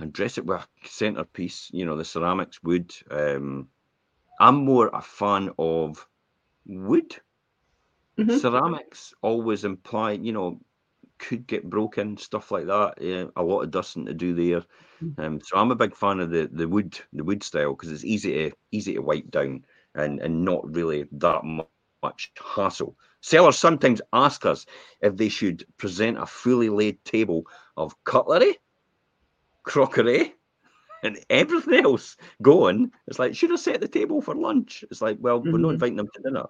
[0.00, 2.92] and dress it with a centerpiece, you know, the ceramics, wood.
[3.10, 3.68] Um,
[4.40, 6.06] I'm more a fan of
[6.66, 7.16] wood.
[8.18, 8.36] Mm-hmm.
[8.36, 10.60] Ceramics always imply, you know,
[11.18, 12.94] could get broken, stuff like that.
[13.00, 14.64] Yeah, a lot of dusting to do there.
[15.02, 15.18] Mm.
[15.18, 18.04] Um, so I'm a big fan of the the wood, the wood style because it's
[18.04, 19.64] easy to easy to wipe down.
[19.94, 22.96] and and not really that much hassle.
[23.20, 24.66] Sellers sometimes ask us
[25.00, 27.44] if they should present a fully laid table
[27.76, 28.58] of cutlery,
[29.62, 30.34] crockery,
[31.02, 32.90] and everything else going.
[33.06, 34.84] It's like, should I set the table for lunch?
[34.90, 35.52] It's like, well, mm-hmm.
[35.52, 35.74] we're not mm-hmm.
[35.74, 36.46] inviting them to dinner.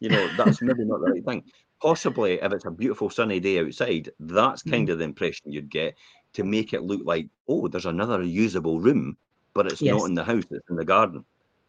[0.00, 1.44] You know, that's maybe not the right thing.
[1.80, 4.92] Possibly, if it's a beautiful sunny day outside, that's kind mm-hmm.
[4.92, 5.94] of the impression you'd get
[6.34, 9.16] to make it look like, oh, there's another usable room,
[9.54, 9.94] but it's yes.
[9.94, 11.24] not in the house, it's in the garden.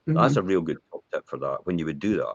[0.08, 0.18] Mm-hmm.
[0.18, 0.78] That's a real good
[1.14, 2.34] tip for that when you would do that.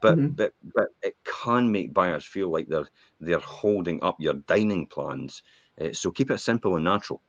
[0.00, 0.28] But mm-hmm.
[0.28, 2.88] but but it can make buyers feel like they're
[3.20, 5.42] they're holding up your dining plans.
[5.80, 7.22] Uh, so keep it simple and natural.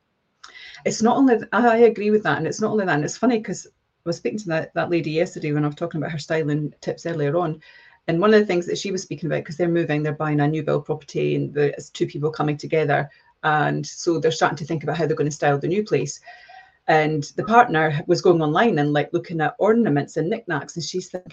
[0.84, 2.94] It's not only I agree with that, and it's not only that.
[2.94, 3.70] And it's funny because I
[4.04, 7.06] was speaking to that, that lady yesterday when I was talking about her styling tips
[7.06, 7.60] earlier on.
[8.06, 10.40] And one of the things that she was speaking about, because they're moving, they're buying
[10.40, 13.08] a new build property, and there's two people coming together.
[13.42, 16.20] And so they're starting to think about how they're going to style the new place.
[16.86, 20.76] And the partner was going online and like looking at ornaments and knickknacks.
[20.76, 21.32] And she's thinking,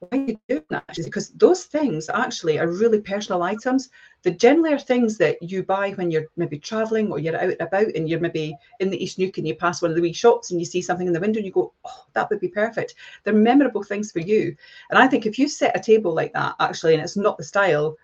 [0.00, 0.84] why are you doing that?
[0.96, 3.90] Because those things actually are really personal items.
[4.22, 7.88] The generally are things that you buy when you're maybe traveling or you're out about
[7.94, 10.50] and you're maybe in the East Neuk and you pass one of the wee shops
[10.50, 12.94] and you see something in the window and you go, oh, that would be perfect.
[13.24, 14.54] They're memorable things for you.
[14.90, 17.44] And I think if you set a table like that, actually, and it's not the
[17.44, 17.96] style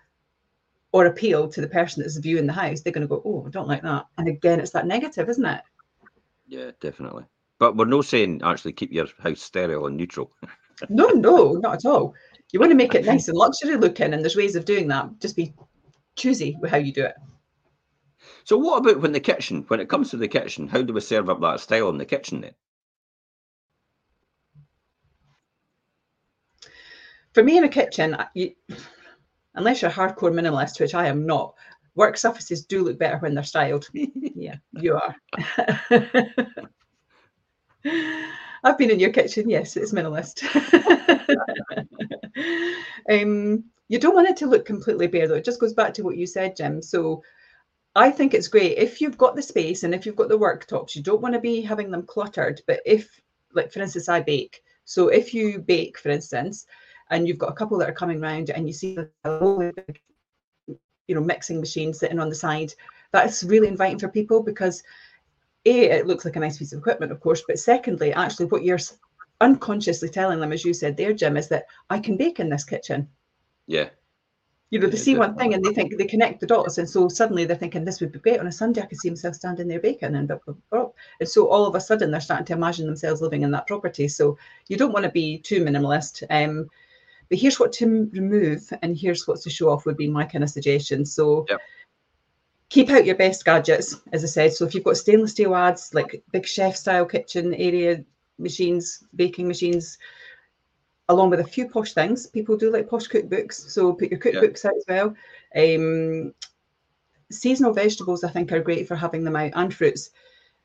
[0.91, 3.49] or appeal to the person that's viewing the house, they're going to go, oh, I
[3.49, 4.05] don't like that.
[4.17, 5.61] And again, it's that negative, isn't it?
[6.47, 7.23] Yeah, definitely.
[7.57, 10.33] But we're not saying actually keep your house sterile and neutral.
[10.89, 12.13] no, no, not at all.
[12.51, 15.19] You want to make it nice and luxury looking, and there's ways of doing that.
[15.19, 15.53] Just be
[16.15, 17.15] choosy with how you do it.
[18.43, 19.65] So, what about when the kitchen?
[19.67, 22.05] When it comes to the kitchen, how do we serve up that style in the
[22.05, 22.53] kitchen then?
[27.33, 28.53] For me, in a kitchen, you,
[29.55, 31.55] unless you're a hardcore minimalist, which I am not,
[31.95, 33.89] work surfaces do look better when they're styled.
[33.93, 35.15] yeah, you are.
[38.65, 39.47] I've been in your kitchen.
[39.47, 40.43] Yes, it's minimalist.
[43.09, 45.35] um, you don't want it to look completely bare, though.
[45.35, 46.81] It just goes back to what you said, Jim.
[46.81, 47.21] So
[47.95, 50.95] I think it's great if you've got the space and if you've got the worktops,
[50.95, 52.59] you don't want to be having them cluttered.
[52.65, 53.21] But if,
[53.53, 54.63] like, for instance, I bake.
[54.83, 56.65] So if you bake, for instance,
[57.11, 59.71] and you've got a couple that are coming around and you see a
[61.07, 62.73] you know mixing machine sitting on the side
[63.11, 64.81] that's really inviting for people because
[65.65, 68.63] a, it looks like a nice piece of equipment, of course, but secondly, actually, what
[68.63, 68.79] you're
[69.41, 72.63] unconsciously telling them, as you said there, Jim, is that I can bake in this
[72.63, 73.07] kitchen.
[73.67, 73.89] Yeah.
[74.71, 76.89] You know, they yeah, see one thing and they think they connect the dots, and
[76.89, 78.81] so suddenly they're thinking this would be great on a Sunday.
[78.81, 80.89] I could see myself standing there baking, and blah, blah, blah.
[81.19, 84.07] and so all of a sudden they're starting to imagine themselves living in that property.
[84.07, 86.23] So you don't want to be too minimalist.
[86.29, 86.67] Um,
[87.29, 90.43] but here's what to remove, and here's what to show off would be my kind
[90.43, 91.05] of suggestion.
[91.05, 91.45] So.
[91.49, 91.61] Yep
[92.75, 94.53] keep out your best gadgets, as I said.
[94.53, 98.03] So if you've got stainless steel ads, like big chef style kitchen area
[98.37, 99.97] machines, baking machines,
[101.07, 102.27] along with a few posh things.
[102.27, 104.71] People do like posh cookbooks, so put your cookbooks yeah.
[104.71, 105.15] out as well.
[105.55, 106.33] Um,
[107.31, 110.09] seasonal vegetables, I think, are great for having them out, and fruits.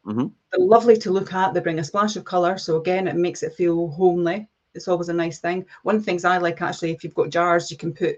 [0.04, 0.26] Mm-hmm.
[0.50, 1.54] They're lovely to look at.
[1.54, 4.48] They bring a splash of colour, so again, it makes it feel homely.
[4.74, 5.64] It's always a nice thing.
[5.84, 8.16] One of the things I like actually, if you've got jars, you can put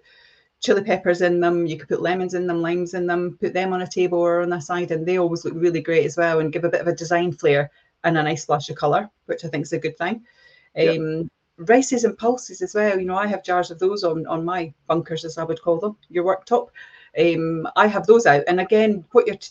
[0.63, 1.67] chili peppers in them.
[1.67, 4.43] You could put lemons in them, limes in them, put them on a table or
[4.43, 6.81] on the side, and they always look really great as well and give a bit
[6.81, 7.71] of a design flair
[8.05, 10.25] and a nice splash of colour, which I think is a good thing.
[10.77, 10.99] Yep.
[10.99, 12.99] Um, rices and pulses as well.
[12.99, 15.79] You know, I have jars of those on on my bunkers, as I would call
[15.79, 16.69] them, your worktop.
[17.19, 19.51] Um, I have those out, and again, what you're t-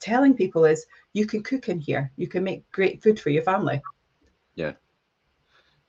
[0.00, 2.12] telling people is you can cook in here.
[2.16, 3.80] You can make great food for your family.
[4.56, 4.72] Yeah,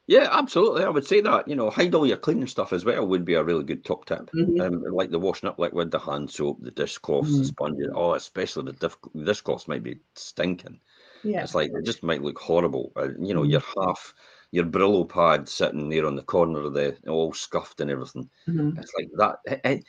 [0.09, 0.83] yeah, absolutely.
[0.83, 1.47] I would say that.
[1.47, 4.05] You know, hide all your cleaning stuff as well would be a really good top
[4.05, 4.31] tip.
[4.31, 4.59] Mm-hmm.
[4.59, 7.37] Um, like the washing up liquid, the hand soap, the dishcloths, mm-hmm.
[7.37, 7.91] the sponges.
[7.93, 10.79] Oh, especially the diff- dishcloths might be stinking.
[11.23, 12.91] Yeah, it's like it just might look horrible.
[12.95, 13.51] Uh, you know, mm-hmm.
[13.51, 14.15] your half
[14.49, 18.27] your Brillo pad sitting there on the corner of the all scuffed and everything.
[18.47, 18.79] Mm-hmm.
[18.79, 19.35] It's like that.
[19.45, 19.83] It, it,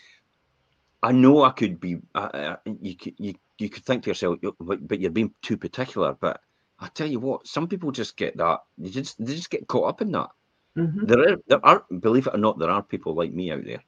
[1.02, 1.96] I know I could be.
[2.14, 5.56] Uh, uh you could you you could think to yourself, but, but you're being too
[5.56, 6.14] particular.
[6.20, 6.42] But
[6.80, 8.60] I tell you what, some people just get that.
[8.78, 10.30] They just they just get caught up in that.
[10.76, 11.06] Mm-hmm.
[11.06, 13.82] There are there are believe it or not, there are people like me out there.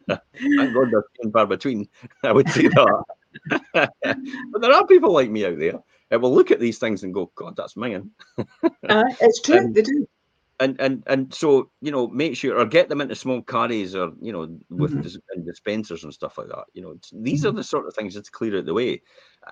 [0.07, 1.87] Thank God they're few far between.
[2.23, 3.03] I would say that.
[3.73, 7.13] but there are people like me out there that will look at these things and
[7.13, 8.11] go, God, that's mine.
[8.37, 10.07] uh, it's true, they do
[10.59, 14.11] and and and so you know make sure or get them into small carries or
[14.21, 15.45] you know with mm-hmm.
[15.45, 17.49] dispensers and stuff like that you know these mm-hmm.
[17.49, 19.01] are the sort of things that's clear out the way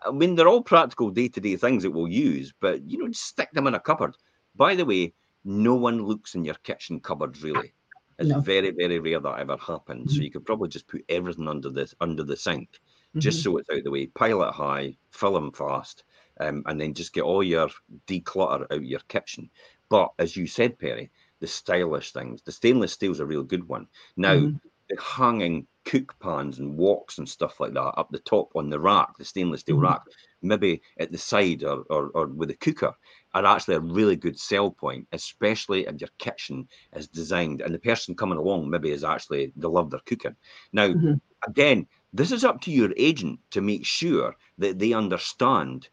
[0.05, 3.51] i mean they're all practical day-to-day things that we'll use but you know just stick
[3.51, 4.15] them in a cupboard
[4.55, 7.73] by the way no one looks in your kitchen cupboards really
[8.19, 8.39] it's no.
[8.39, 10.17] very very rare that ever happens mm-hmm.
[10.17, 12.79] so you could probably just put everything under this under the sink
[13.17, 13.53] just mm-hmm.
[13.53, 16.03] so it's out of the way pile it high fill them fast
[16.39, 17.69] um, and then just get all your
[18.07, 19.49] declutter out your kitchen
[19.91, 21.09] But as you said, Perrie,
[21.41, 23.87] the stylish things, the stainless steel's a real good one.
[24.15, 24.57] Now, mm.
[24.89, 28.79] the hanging cook pans and woks and stuff like that up the top on the
[28.79, 29.83] rack, the stainless steel mm.
[29.83, 29.99] rack,
[30.41, 32.93] maybe at the side or, or, or with a cooker,
[33.33, 37.79] are actually a really good sell point, especially if your kitchen is designed and the
[37.79, 40.37] person coming along maybe is actually they love their cooking.
[40.71, 41.15] Now, mm-hmm.
[41.45, 45.89] again, this is up to your agent to make sure that they understand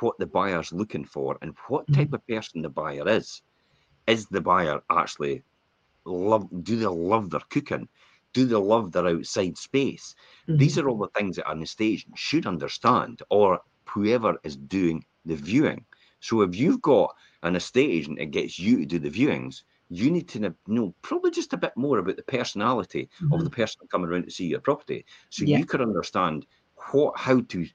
[0.00, 2.00] what the buyer's looking for and what mm-hmm.
[2.00, 3.42] type of person the buyer is.
[4.06, 5.42] Is the buyer actually
[6.04, 6.48] love?
[6.62, 7.88] Do they love their cooking?
[8.32, 10.14] Do they love their outside space?
[10.48, 10.58] Mm-hmm.
[10.58, 15.04] These are all the things that an estate agent should understand, or whoever is doing
[15.24, 15.84] the viewing.
[16.20, 20.10] So if you've got an estate agent that gets you to do the viewings, you
[20.10, 23.32] need to know probably just a bit more about the personality mm-hmm.
[23.32, 25.58] of the person coming around to see your property, so yeah.
[25.58, 26.46] you could understand
[26.92, 27.66] what how to.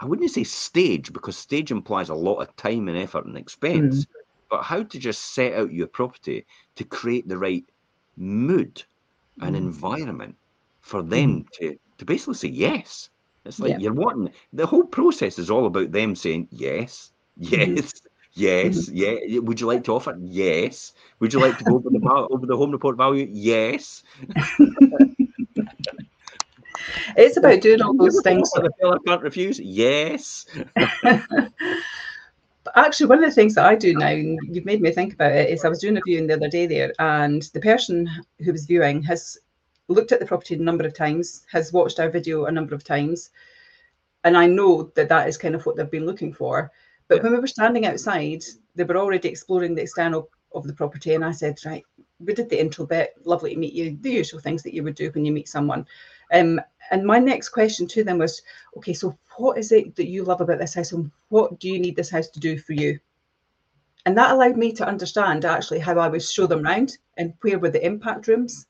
[0.00, 4.04] I wouldn't say stage because stage implies a lot of time and effort and expense,
[4.04, 4.20] mm-hmm.
[4.50, 6.44] but how to just set out your property
[6.76, 7.64] to create the right
[8.16, 8.82] mood
[9.40, 9.66] and mm-hmm.
[9.66, 10.36] environment
[10.80, 11.64] for them mm-hmm.
[11.64, 13.10] to to basically say yes.
[13.44, 13.78] It's like yeah.
[13.78, 17.76] you're wanting the whole process is all about them saying yes, mm-hmm.
[17.76, 17.92] yes,
[18.34, 19.32] yes, mm-hmm.
[19.32, 19.38] yeah.
[19.38, 20.16] Would you like to offer?
[20.20, 20.92] Yes.
[21.20, 23.28] Would you like to go over the over the home report value?
[23.30, 24.02] Yes.
[27.16, 28.50] it's about doing all those things.
[28.54, 29.58] So I can't refuse.
[29.58, 30.46] Yes.
[32.76, 35.32] actually, one of the things that I do now, and you've made me think about
[35.32, 38.08] it, is I was doing a viewing the other day there, and the person
[38.40, 39.38] who was viewing has
[39.88, 42.84] looked at the property a number of times, has watched our video a number of
[42.84, 43.30] times,
[44.24, 46.70] and I know that that is kind of what they've been looking for.
[47.08, 47.22] But yeah.
[47.22, 48.42] when we were standing outside,
[48.74, 51.84] they were already exploring the external of the property, and I said, right,
[52.18, 53.14] we did the intro bit.
[53.24, 53.96] Lovely to meet you.
[54.00, 55.86] The usual things that you would do when you meet someone.
[56.32, 56.60] Um,
[56.90, 58.42] and my next question to them was,
[58.76, 61.78] okay, so what is it that you love about this house, and what do you
[61.78, 62.98] need this house to do for you?
[64.04, 67.58] And that allowed me to understand actually how I would show them around and where
[67.58, 68.66] were the impact rooms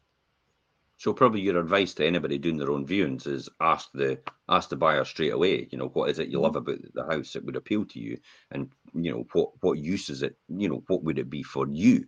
[0.98, 4.76] so probably your advice to anybody doing their own viewings is ask the ask the
[4.76, 5.68] buyer straight away.
[5.70, 6.70] You know, what is it you love mm-hmm.
[6.70, 8.18] about the house that would appeal to you,
[8.50, 10.36] and you know what what use is it?
[10.48, 12.06] You know, what would it be for you?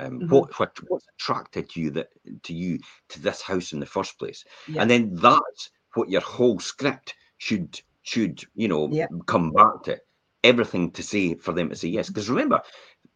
[0.00, 0.28] Um, mm-hmm.
[0.28, 2.08] what, what what's attracted to you that
[2.44, 2.78] to you
[3.10, 4.44] to this house in the first place?
[4.68, 4.82] Yeah.
[4.82, 9.06] And then that's what your whole script should should you know yeah.
[9.26, 10.00] come back to
[10.44, 12.08] everything to say for them to say yes.
[12.08, 12.62] Because remember,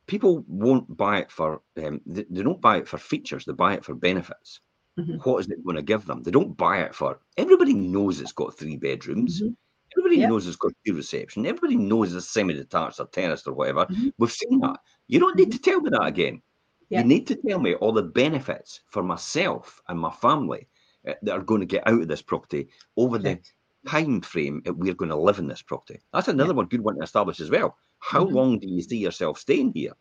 [0.07, 3.75] people won't buy it for um, they, they don't buy it for features; they buy
[3.75, 4.61] it for benefits.
[4.99, 5.17] Mm-hmm.
[5.29, 6.23] What is it going to give them?
[6.23, 7.19] They don't buy it for.
[7.37, 9.43] Everybody knows it's got three bedrooms.
[9.43, 9.53] Mm-hmm.
[9.97, 10.29] Everybody yep.
[10.29, 11.47] knows it's got two reception.
[11.47, 13.87] Everybody knows it's semi-detached or terraced or whatever.
[13.87, 14.09] Mm-hmm.
[14.19, 14.79] We've seen that.
[15.09, 15.71] You don't need to mm-hmm.
[15.71, 16.43] tell me that again.
[16.91, 17.03] Yep.
[17.03, 20.69] You need to tell me all the benefits for myself and my family
[21.09, 23.39] uh, that are going to get out of this property over the
[23.87, 26.01] time frame that we're going to live in this property.
[26.13, 26.57] That's another yep.
[26.57, 27.77] one good one to establish as well.
[27.99, 28.35] How mm-hmm.
[28.35, 29.93] long do you see yourself staying here?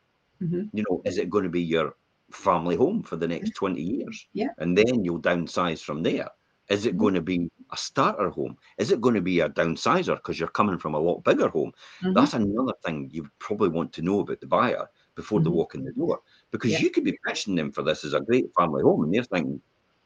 [0.41, 0.77] Mm-hmm.
[0.77, 1.95] You know, is it going to be your
[2.33, 4.27] family home for the next 20 years.
[4.33, 4.49] Yeah.
[4.57, 6.29] And then you'll downsize from there.
[6.69, 6.99] Is it mm-hmm.
[6.99, 8.57] going to be a starter home?
[8.77, 11.73] Is it going to be a downsizer because you're coming from a lot bigger home?
[12.01, 12.13] Mm-hmm.
[12.13, 15.45] That's another thing you probably want to know about the buyer before mm-hmm.
[15.45, 16.21] they walk in the door.
[16.53, 16.79] Because yeah.
[16.79, 19.59] you could be pitching them for this as a great family home and they're thinking,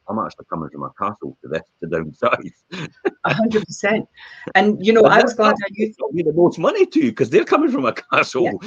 [0.09, 2.53] I'm actually coming from a castle to this to downsize.
[3.25, 4.07] A hundred percent.
[4.55, 7.43] And you know, I was glad I used you the most money too, because they're
[7.43, 8.61] coming from a castle.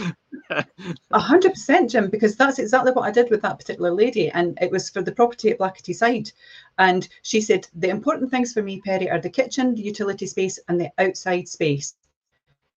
[0.50, 4.28] A hundred percent, Jim, because that's exactly what I did with that particular lady.
[4.30, 6.30] And it was for the property at Blacketyside.
[6.78, 10.58] And she said, the important things for me, Perrie, are the kitchen, the utility space,
[10.68, 11.94] and the outside space.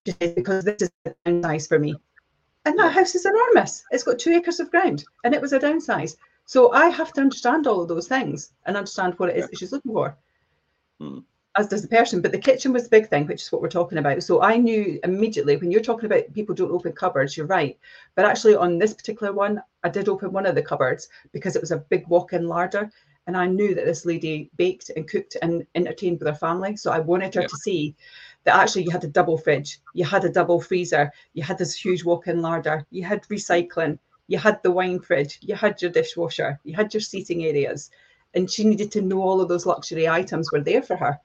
[0.06, 1.96] She said, because this is a downsize for me.
[2.66, 3.84] And that house is enormous.
[3.92, 6.16] It's got two acres of ground and it was a downsize.
[6.46, 9.58] So I have to understand all of those things and understand what it is that
[9.58, 10.18] she's looking for,
[11.02, 11.24] mm.
[11.58, 12.22] as does the person.
[12.22, 14.24] But the kitchen was the big thing, which is what we're talking about.
[14.24, 17.78] So I knew immediately when you're talking about people don't open cupboards, you're right.
[18.16, 21.62] But actually, on this particular one, I did open one of the cupboards because it
[21.62, 22.92] was a big walk in larder.
[23.26, 26.76] And I knew that this lady baked and cooked and entertained with her family.
[26.76, 27.48] So I wanted her yeah.
[27.48, 27.96] to see
[28.44, 31.74] that actually you had a double fridge, you had a double freezer, you had this
[31.74, 35.92] huge walk in larder, you had recycling you had the wine fridge, you had your
[35.92, 37.92] dishwasher, you had your seating areas,
[38.34, 41.20] and she needed to know all of those luxury items were there for her.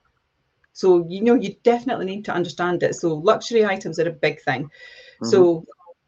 [0.73, 2.95] So you know you definitely need to understand it.
[2.95, 4.65] So luxury items are a big thing.
[4.65, 5.27] Mm-hmm.
[5.27, 5.65] So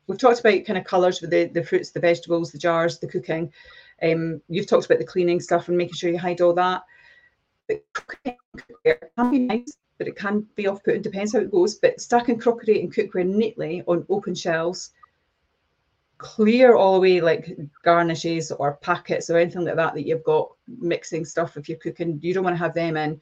[0.07, 3.09] we've talked about kind of colours with the, the fruits, the vegetables, the jars, the
[3.09, 3.53] cooking.
[4.03, 6.83] Um, you've talked about the cleaning stuff and making sure you hide all that.
[7.69, 8.37] But cooking
[8.85, 11.03] can be nice, but it can be off-putting.
[11.03, 11.77] Depends how it goes.
[11.77, 14.91] But stacking crockery and cookware neatly on open shelves
[16.19, 20.51] clear all the way like garnishes or packets or anything like that that you've got
[20.67, 23.19] mixing stuff if you're cooking you don't want to have them in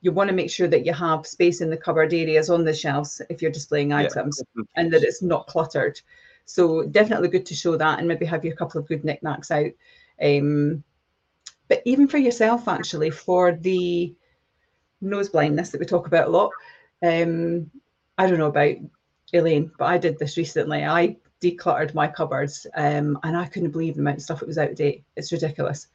[0.00, 2.74] you want to make sure that you have space in the cupboard areas on the
[2.74, 4.64] shelves if you're displaying items yeah.
[4.74, 6.00] and that it's not cluttered
[6.50, 9.70] So definitely good to show that and maybe have your couple of good knickknacks out.
[10.22, 10.84] Um,
[11.68, 14.14] but even for yourself, actually, for the
[15.00, 16.50] nose blindness that we talk about a lot,
[17.02, 17.70] um,
[18.18, 18.76] I don't know about
[19.32, 20.84] Elaine, but I did this recently.
[20.84, 24.58] I decluttered my cupboards um, and I couldn't believe the amount of stuff that was
[24.58, 25.04] out of date.
[25.16, 25.86] It's ridiculous.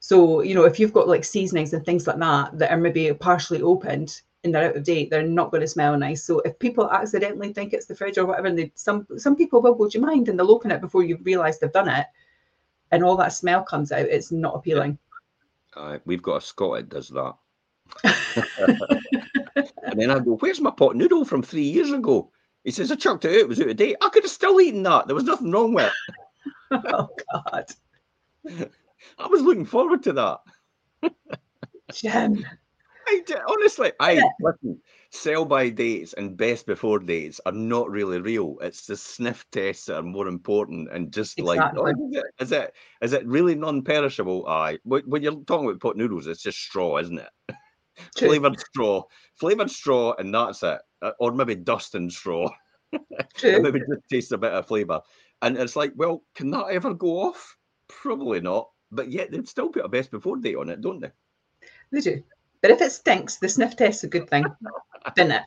[0.00, 3.12] So, you know, if you've got like seasonings and things like that that are maybe
[3.12, 6.24] partially opened and they're out of date, they're not going to smell nice.
[6.24, 9.60] So if people accidentally think it's the fridge or whatever, and they, some some people
[9.60, 10.28] will go, Do you mind?
[10.28, 12.06] And they'll open it before you realise they've done it.
[12.92, 14.06] And all that smell comes out.
[14.06, 14.98] It's not appealing.
[15.76, 17.34] Uh, we've got a Scot that does that.
[19.84, 22.30] and then I go, Where's my pot noodle from three years ago?
[22.64, 23.96] He says, I chucked it out, it was out of date.
[24.00, 25.06] I could have still eaten that.
[25.06, 25.92] There was nothing wrong with it.
[26.92, 27.64] oh God.
[29.18, 31.12] I was looking forward to that.
[31.92, 32.44] Jim.
[33.08, 34.80] I did, honestly, I listen,
[35.10, 38.56] sell by dates and best before dates are not really real.
[38.60, 41.82] It's the sniff tests that are more important and just exactly.
[41.82, 44.46] like, oh, is, it, is it is it really non-perishable?
[44.46, 44.78] Aye.
[44.84, 47.30] When you're talking about pot noodles, it's just straw, isn't it?
[48.16, 49.02] Flavored straw,
[49.34, 50.80] flavored straw, and that's it.
[51.02, 52.48] Uh, or maybe dust and straw.
[53.42, 55.02] maybe just taste a bit of flavour.
[55.42, 57.56] And it's like, well, can that ever go off?
[57.88, 58.70] Probably not.
[58.90, 61.10] But yet they'd still put a best before date on it, don't they?
[61.92, 62.22] They do.
[62.62, 64.44] But if it stinks, the sniff test's a good thing,
[65.16, 65.42] isn't it?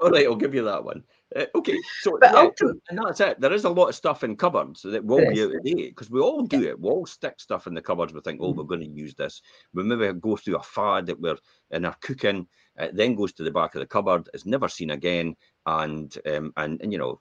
[0.00, 1.04] All right, I'll give you that one.
[1.34, 2.48] Uh, okay, so yeah,
[2.90, 3.40] and that's it.
[3.40, 6.10] There is a lot of stuff in cupboards that will be out of date because
[6.10, 6.70] we all do yeah.
[6.70, 6.80] it.
[6.80, 8.12] We all stick stuff in the cupboards.
[8.12, 9.40] We think, oh, we're going to use this.
[9.72, 11.38] We maybe go through a fad that we're
[11.70, 12.48] in our cooking.
[12.76, 14.28] It then goes to the back of the cupboard.
[14.34, 15.36] It's never seen again,
[15.66, 17.20] and um, and and you know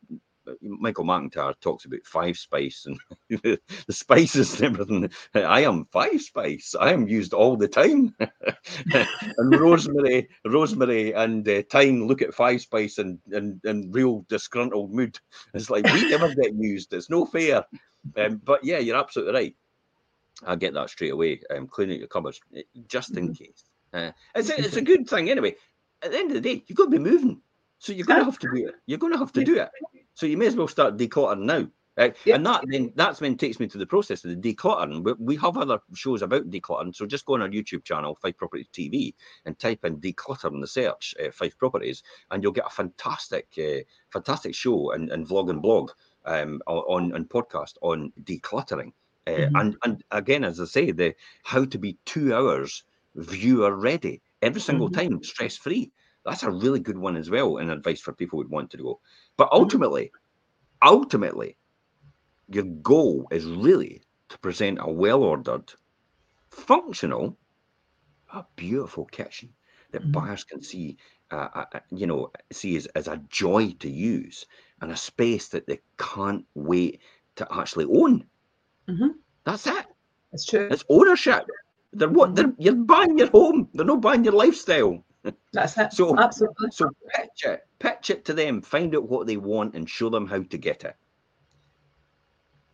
[0.62, 3.00] Michael McIntyre talks about five spice and
[3.44, 5.12] the spices and everything.
[5.34, 6.76] I am five spice.
[6.80, 8.16] I am used all the time.
[8.94, 14.92] and rosemary, rosemary and uh, thyme look at five spice and, and and real disgruntled
[14.92, 15.20] mood.
[15.54, 16.94] It's like we never get used.
[16.94, 17.66] It's no fair.
[18.18, 19.56] Um, but yeah, you're absolutely right.
[20.46, 21.42] I get that straight away.
[21.50, 23.44] Um, cleaning your cupboards eh, just in mm-hmm.
[23.44, 23.64] case.
[23.94, 25.56] Uh, it's a, it's a good thing anyway.
[26.02, 27.42] At the end of the day, you've got to be moving,
[27.78, 28.76] so you're to have to do it.
[28.88, 29.70] You're going to have to do it.
[30.22, 31.68] So you may as well start decluttering now.
[31.98, 32.12] Uh.
[32.32, 35.04] And that then that's when takes me to the process of the decluttering.
[35.04, 38.38] We, we have other shows about decluttering, so just go on our YouTube channel, Fife
[38.38, 39.16] Properties TV,
[39.48, 43.48] and type in declutter in the search, uh, Fife Properties, and you'll get a fantastic,
[43.58, 43.82] uh,
[44.14, 45.90] fantastic show and, and vlog and blog
[46.26, 48.94] um, on and podcast on decluttering.
[49.26, 49.56] Uh, mm-hmm.
[49.56, 52.84] And and again, as I say, the how to be two hours
[53.16, 55.14] viewer ready every single mm-hmm.
[55.14, 55.92] time, stress free.
[56.26, 58.78] That's a really good one as well, and advice for people who would want to
[58.78, 59.00] go.
[59.38, 59.62] But mm-hmm.
[59.62, 60.12] ultimately,
[60.84, 61.58] ultimately,
[62.48, 65.72] your goal is really to present a well-ordered,
[66.50, 67.38] functional,
[68.34, 69.50] a beautiful kitchen
[69.92, 70.12] that mm-hmm.
[70.12, 70.98] buyers can see,
[71.32, 74.46] uh, uh, uh, you know, see as, as a joy to use
[74.82, 77.02] and a space that they can't wait
[77.36, 78.26] to actually own.
[78.88, 79.10] Mm-hmm.
[79.44, 79.86] That's it.
[80.32, 80.70] That's true.
[80.72, 81.46] It's ownership.
[81.94, 83.68] They're what they're you're buying your home.
[83.74, 85.04] They're not buying your lifestyle.
[85.54, 85.94] That's it.
[85.94, 86.72] So absolutely.
[86.72, 90.28] So pitch it, pitch it to them, find out what they want, and show them
[90.28, 90.96] how to get it.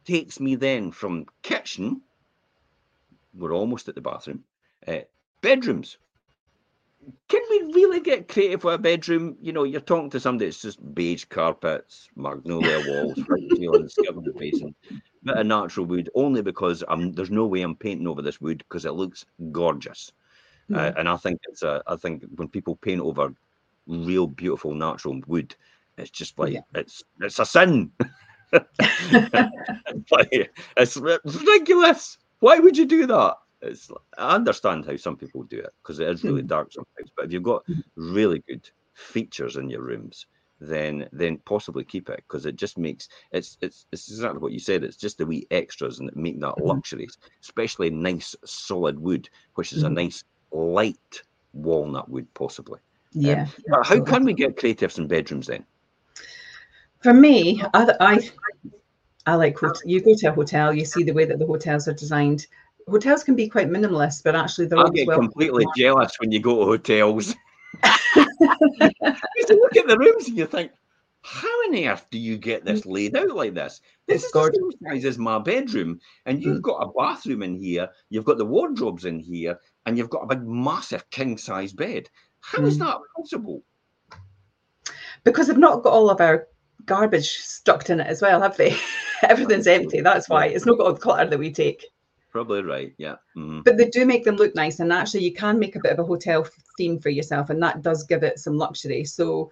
[0.05, 2.01] Takes me then from kitchen.
[3.33, 4.43] We're almost at the bathroom.
[4.87, 4.99] Uh,
[5.41, 5.97] bedrooms.
[7.29, 9.37] Can we really get creative with a bedroom?
[9.41, 13.19] You know, you're talking to somebody that's just beige carpets, magnolia walls,
[13.55, 14.75] ceilings, skeleton basin,
[15.23, 18.59] bit of natural wood, only because I'm, there's no way I'm painting over this wood
[18.59, 20.11] because it looks gorgeous.
[20.69, 20.77] Mm.
[20.77, 23.33] Uh, and I think it's a, I think when people paint over
[23.87, 25.55] real beautiful natural wood,
[25.97, 26.61] it's just like yeah.
[26.75, 27.91] it's it's a sin.
[28.79, 32.17] it's, like, it's ridiculous.
[32.39, 33.37] Why would you do that?
[33.61, 36.47] It's I understand how some people do it because it is really mm.
[36.47, 37.11] dark sometimes.
[37.15, 37.83] But if you've got mm.
[37.95, 40.27] really good features in your rooms,
[40.59, 44.59] then then possibly keep it because it just makes it's it's it's exactly what you
[44.59, 44.83] said.
[44.83, 46.67] It's just the wee extras and make that mm-hmm.
[46.67, 49.97] luxuries, especially nice solid wood, which is mm-hmm.
[49.97, 51.21] a nice light
[51.53, 52.79] walnut wood, possibly.
[53.13, 53.47] Yeah.
[53.73, 55.65] Um, how can we get creatives in bedrooms then?
[57.01, 58.29] For me, I, I,
[59.25, 61.93] I like you go to a hotel, you see the way that the hotels are
[61.93, 62.47] designed.
[62.87, 64.79] Hotels can be quite minimalist, but actually they're.
[64.79, 67.35] I get well completely jealous when you go to hotels.
[68.15, 68.25] you
[69.49, 70.71] look at the rooms and you think,
[71.21, 73.81] how on earth do you get this laid out like this?
[74.07, 74.57] This it's is gorgeous.
[74.57, 76.61] the same size as my bedroom, and you've mm.
[76.61, 80.27] got a bathroom in here, you've got the wardrobes in here, and you've got a
[80.27, 82.09] big, massive king size bed.
[82.41, 82.67] How mm.
[82.67, 83.63] is that possible?
[85.23, 86.47] Because they've not got all of our
[86.85, 88.75] garbage stuck in it as well, have they?
[89.23, 90.01] Everything's empty.
[90.01, 91.85] That's why it's not got all the clutter that we take.
[92.31, 92.93] Probably right.
[92.97, 93.15] Yeah.
[93.37, 93.63] Mm.
[93.63, 95.99] But they do make them look nice, and actually, you can make a bit of
[95.99, 96.45] a hotel
[96.77, 99.05] theme for yourself, and that does give it some luxury.
[99.05, 99.49] So,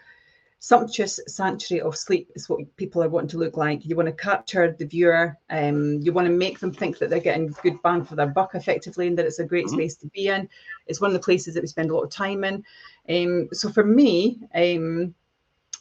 [0.60, 3.86] sumptuous sanctuary of sleep is what people are wanting to look like.
[3.86, 5.38] You want to capture the viewer.
[5.50, 8.56] Um, you want to make them think that they're getting good bang for their buck
[8.56, 9.76] effectively and that it's a great mm-hmm.
[9.76, 10.50] space to be in.
[10.88, 12.64] It's one of the places that we spend a lot of time in.
[13.10, 15.14] Um, so for me, um,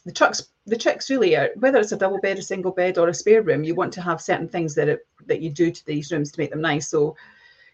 [0.05, 3.09] the trucks the tricks really are whether it's a double bed, a single bed, or
[3.09, 3.63] a spare room.
[3.63, 6.39] You want to have certain things that it, that you do to these rooms to
[6.39, 6.87] make them nice.
[6.87, 7.15] So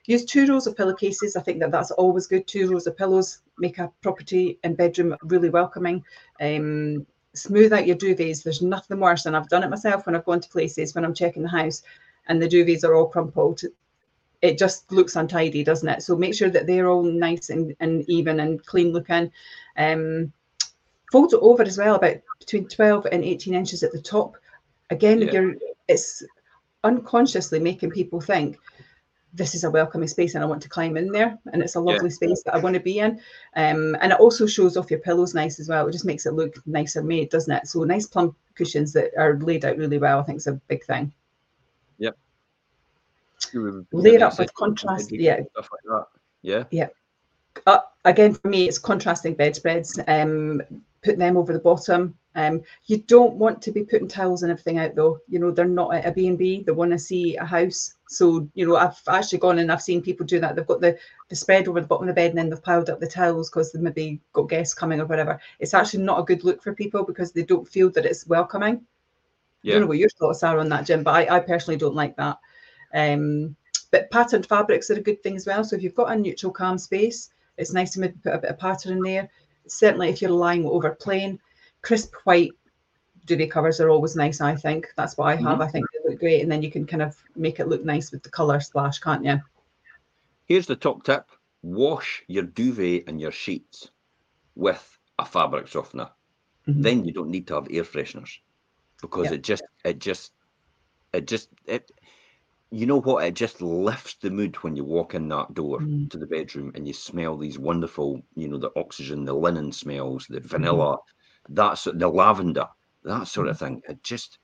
[0.06, 1.36] use two rows of pillowcases.
[1.36, 2.48] I think that that's always good.
[2.48, 6.04] Two rows of pillows make a property and bedroom really welcoming.
[6.40, 8.44] Um, smooth out your duvets.
[8.44, 11.14] There's nothing worse, and I've done it myself when I've gone to places when I'm
[11.14, 11.84] checking the house,
[12.28, 13.62] and the duvets are all crumpled.
[14.42, 16.02] It just looks untidy, doesn't it?
[16.02, 19.32] So make sure that they're all nice and, and even and clean looking.
[19.78, 20.34] Um,
[21.12, 24.38] fold it over as well, about between 12 and 18 inches at the top.
[24.90, 25.32] Again, yeah.
[25.32, 25.56] you're
[25.88, 26.24] it's
[26.84, 28.58] unconsciously making people think
[29.34, 31.80] this is a welcoming space and I want to climb in there and it's a
[31.80, 32.16] lovely yeah.
[32.16, 33.20] space that I want to be in.
[33.56, 35.88] Um, and it also shows off your pillows nice as well.
[35.88, 37.68] It just makes it look nicer made, doesn't it?
[37.68, 40.84] So nice plump cushions that are laid out really well, I think is a big
[40.84, 41.14] thing.
[42.00, 42.18] Yep.
[43.54, 45.12] Lay it up with contrast.
[45.12, 45.42] Yeah.
[45.56, 46.06] Like.
[46.42, 46.64] Yeah.
[46.72, 46.88] Yeah.
[47.66, 50.00] Uh, again, for me, it's contrasting bedspreads.
[50.08, 50.62] Um,
[51.04, 52.18] put them over the bottom.
[52.36, 55.20] Um, you don't want to be putting towels and everything out though.
[55.28, 56.64] You know, they're not at a B&B.
[56.64, 57.96] They want to see a house.
[58.08, 60.56] So, you know, I've actually gone and I've seen people do that.
[60.56, 60.98] They've got the,
[61.30, 63.50] the spread over the bottom of the bed and then they've piled up the towels
[63.50, 65.40] because they've maybe got guests coming or whatever.
[65.60, 68.82] It's actually not a good look for people because they don't feel that it's welcoming.
[69.62, 69.72] Yeah.
[69.72, 71.96] I don't know what your thoughts are on that, Jim, but I, I personally don't
[71.96, 72.38] like that.
[72.94, 73.56] Um,
[73.92, 75.64] but patterned fabrics are a good thing as well.
[75.64, 78.52] So if you've got a neutral calm space, it's nice to maybe put a bit
[78.52, 79.30] of pattern in there.
[79.68, 81.40] Certainly if you're lying over plain,
[81.82, 82.52] crisp white
[83.26, 84.94] duvet covers are always nice, I think.
[84.96, 85.44] That's what I have.
[85.44, 85.62] Mm-hmm.
[85.62, 86.42] I think they look great.
[86.42, 89.26] And then you can kind of make it look nice with the colour splash, can't
[89.26, 89.40] you?
[90.46, 91.30] Here's the top tip.
[91.62, 93.90] Wash your duvet and your sheets
[94.56, 96.10] with a fabric softener.
[96.68, 96.82] Mm-hmm.
[96.82, 98.38] Then you don't need to have air fresheners
[99.02, 99.34] because yep.
[99.34, 100.32] it just it just
[101.14, 101.92] it just it
[102.70, 106.10] you know what it just lifts the mood when you walk in that door mm.
[106.10, 110.28] to the bedroom and you smell these wonderful you know the oxygen the linen smells
[110.28, 111.00] the vanilla mm
[111.50, 112.68] that's the lavender,
[113.04, 113.66] that sort of mm-hmm.
[113.66, 113.82] thing.
[113.90, 114.40] It just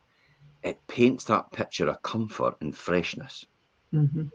[0.63, 3.45] it paints that picture of comfort and freshness.
[3.93, 4.25] Mm-hmm.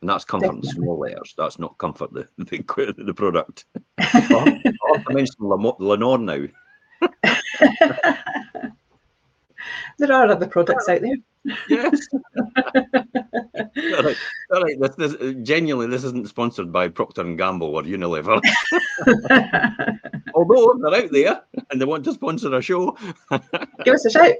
[0.00, 0.68] And that's comfort Definitely.
[0.68, 1.34] in small letters.
[1.36, 3.64] That's not comfort the the, the product.
[3.98, 6.46] I mention Lenor now.
[9.98, 11.16] there are other products out there.
[11.68, 12.08] Yes.
[12.12, 12.22] all
[14.02, 14.16] right,
[14.52, 14.80] all right.
[14.80, 18.40] This, this, genuinely, this isn't sponsored by Procter and Gamble or Unilever.
[20.34, 22.96] Although they're out there and they want to sponsor a show,
[23.84, 24.34] give us a shout.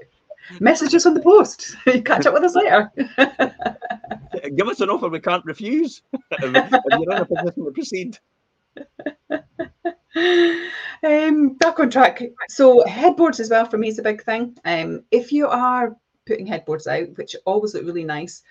[0.59, 1.75] Message us on the post.
[2.05, 2.91] Catch up with us later.
[4.55, 6.01] give us an offer we can't refuse.
[6.31, 6.41] if
[6.89, 8.19] you're in a position to proceed.
[11.03, 12.23] Um, back on track.
[12.49, 14.57] So headboards as well for me is a big thing.
[14.65, 18.41] Um, if you are putting headboards out, which always look really nice,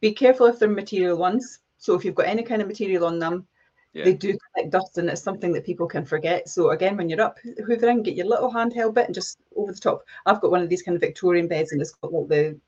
[0.00, 1.60] be careful if they're material ones.
[1.78, 3.46] So if you've got any kind of material on them,
[3.92, 4.04] yeah.
[4.04, 6.48] they do collect dust and it's something that people can forget.
[6.48, 9.78] So again, when you're up hoovering, get your little handheld bit and just over the
[9.78, 10.04] top.
[10.26, 12.60] I've got one of these kind of Victorian beds and it's got like the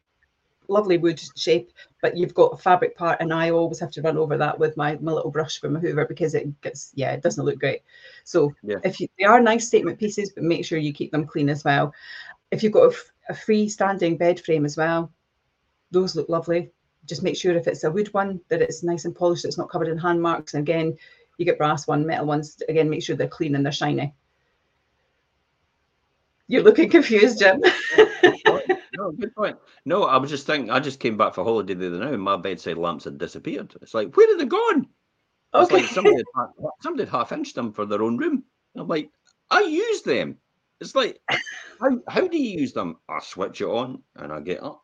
[0.68, 1.70] lovely wood shape,
[2.00, 4.76] but you've got a fabric part, and I always have to run over that with
[4.76, 7.82] my, my little brush from a Hoover because it gets yeah, it doesn't look great.
[8.24, 8.78] So yeah.
[8.84, 11.64] if you they are nice statement pieces, but make sure you keep them clean as
[11.64, 11.92] well.
[12.50, 12.96] If you've got a,
[13.32, 15.12] a freestanding bed frame as well,
[15.90, 16.70] those look lovely.
[17.06, 19.70] Just make sure if it's a wood one that it's nice and polished, it's not
[19.70, 20.54] covered in hand marks.
[20.54, 20.96] And again,
[21.36, 22.62] you get brass one, metal ones.
[22.68, 24.14] Again, make sure they're clean and they're shiny.
[26.48, 27.62] You're looking confused, Jim.
[28.96, 29.56] no, good point.
[29.84, 30.70] No, I was just thinking.
[30.70, 33.74] I just came back for holiday the other night, and my bedside lamps had disappeared.
[33.80, 34.86] It's like, where are they gone?
[35.54, 35.62] Okay.
[35.62, 36.46] It's like somebody had,
[36.80, 38.44] somebody had half inched them for their own room.
[38.76, 39.10] I'm like,
[39.50, 40.38] I use them.
[40.80, 41.20] It's like,
[41.80, 42.96] how how do you use them?
[43.08, 44.81] I switch it on and I get up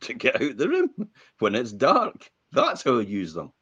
[0.00, 0.90] to get out the room
[1.38, 2.30] when it's dark.
[2.52, 3.52] That's how I use them.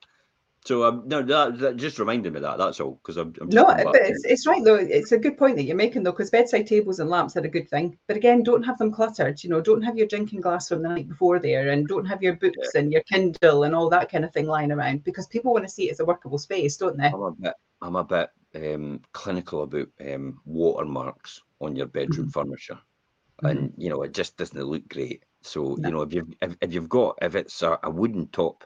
[0.67, 2.59] So um, no, that, that, just reminded me of that.
[2.59, 4.75] That's all because I'm, I'm no, but it's, it's right though.
[4.75, 7.49] It's a good point that you're making though, because bedside tables and lamps are a
[7.49, 7.97] good thing.
[8.09, 9.45] But again, don't have them cluttered.
[9.45, 12.21] You know, don't have your drinking glass from the night before there, and don't have
[12.21, 12.81] your books yeah.
[12.81, 15.73] and your Kindle and all that kind of thing lying around because people want to
[15.73, 17.07] see it as a workable space, don't they?
[17.07, 22.41] I'm a bit, I'm a bit um, clinical about um, watermarks on your bedroom mm-hmm.
[22.41, 22.79] furniture,
[23.41, 23.47] mm-hmm.
[23.47, 25.23] and you know it just doesn't look great.
[25.47, 28.65] So you know if you've if, if you've got if it's a, a wooden top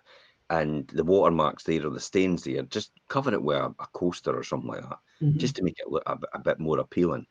[0.48, 4.36] and the watermarks there or the stains there, just cover it with a, a coaster
[4.36, 5.38] or something like that, mm-hmm.
[5.38, 7.26] just to make it look a, a bit more appealing.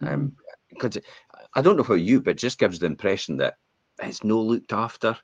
[0.00, 0.32] Um,
[0.68, 1.44] because mm-hmm.
[1.54, 3.58] I don't know how you, but it just gives the impression that
[4.02, 5.16] it's no looked after.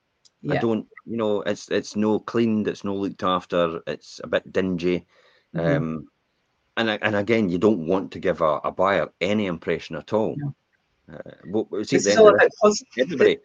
[0.43, 0.55] Yeah.
[0.55, 4.51] I don't, you know, it's it's no cleaned, it's no looked after, it's a bit
[4.53, 5.07] dingy.
[5.55, 5.77] Mm-hmm.
[5.77, 6.09] Um,
[6.77, 10.37] and and again, you don't want to give a, a buyer any impression at all.
[10.39, 10.55] No.
[11.13, 12.51] Uh, well, see, This the is end all about
[12.97, 13.39] everybody,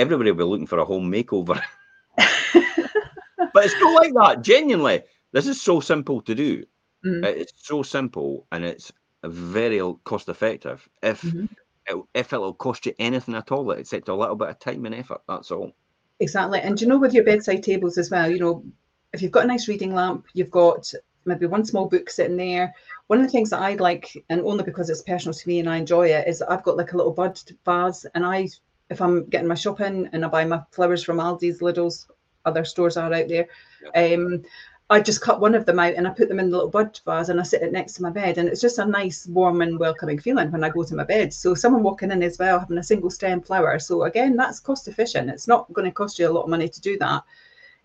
[0.00, 1.60] everybody will be looking for a home makeover.
[2.16, 4.42] but it's not like that.
[4.42, 6.64] Genuinely, this is so simple to do.
[7.04, 7.24] Mm.
[7.24, 8.90] It's so simple and it's
[9.24, 10.88] very cost effective.
[11.02, 11.48] If Mhm.
[11.86, 14.94] it, if it'll cost you anything at all, except a little bit of time and
[14.94, 15.72] effort, that's all.
[16.20, 16.60] Exactly.
[16.60, 18.64] And do you know with your bedside tables as well, you know,
[19.12, 20.92] if you've got a nice reading lamp, you've got
[21.26, 22.74] maybe one small book sitting there.
[23.08, 25.68] One of the things that I like, and only because it's personal to me and
[25.68, 28.06] I enjoy it, is that I've got like a little bud vase.
[28.14, 28.48] And I,
[28.90, 32.08] if I'm getting my shopping and I buy my flowers from Aldi's, Lidl's,
[32.44, 33.48] other stores are out there,
[33.94, 34.42] um,
[34.90, 36.98] I just cut one of them out and I put them in the little bud
[37.06, 38.38] vase and I sit it next to my bed.
[38.38, 41.32] And it's just a nice, warm, and welcoming feeling when I go to my bed.
[41.32, 43.78] So someone walking in as well, having a single stem flower.
[43.78, 45.30] So again, that's cost efficient.
[45.30, 47.22] It's not going to cost you a lot of money to do that.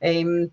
[0.03, 0.51] Um,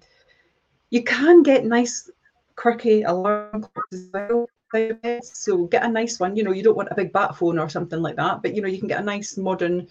[0.91, 2.11] you can get nice,
[2.57, 4.47] quirky alarm clocks as well.
[4.73, 5.25] by your bed.
[5.25, 6.35] So get a nice one.
[6.35, 8.63] You know, you don't want a big bat phone or something like that, but you
[8.63, 9.87] know, you can get a nice modern,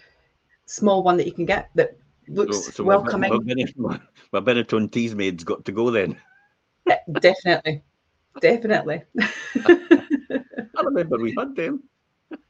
[0.71, 1.97] small one that you can get that
[2.27, 3.31] looks so my, welcoming.
[3.31, 4.01] my, Benetton,
[4.33, 6.17] Benetton Teasmaid's got to go then.
[7.19, 7.83] Definitely,
[8.41, 9.03] definitely.
[9.67, 11.83] I remember we had them.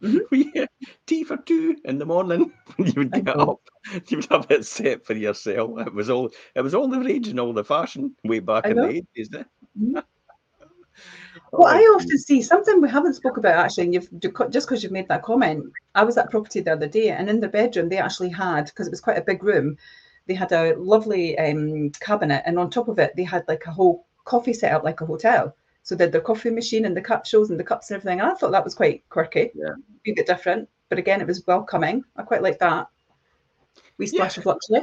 [0.03, 0.19] Mhm.
[0.29, 0.67] We
[1.07, 2.53] tea for two in the morning.
[2.75, 3.61] When you would get up,
[4.07, 5.87] you would have it set for yourself.
[5.87, 8.77] It was all it was all the rage and all the fashion way back in
[8.77, 9.29] the eighties.
[9.33, 10.01] Eh?
[11.51, 14.91] What I often see, something we haven't spoke about actually, and you've just because you've
[14.91, 15.65] made that comment.
[15.95, 18.87] I was at property the other day, and in their bedroom they actually had because
[18.87, 19.77] it was quite a big room.
[20.27, 23.71] They had a lovely um, cabinet, and on top of it they had like a
[23.71, 25.53] whole coffee set up like a hotel.
[25.83, 28.21] So they had their coffee machine and the capsules and the cups and everything.
[28.21, 29.73] And I thought that was quite quirky, Yeah.
[30.07, 30.69] a bit different.
[30.87, 32.03] But again, it was welcoming.
[32.15, 32.87] I quite like that.
[33.97, 34.81] We splash of luxury.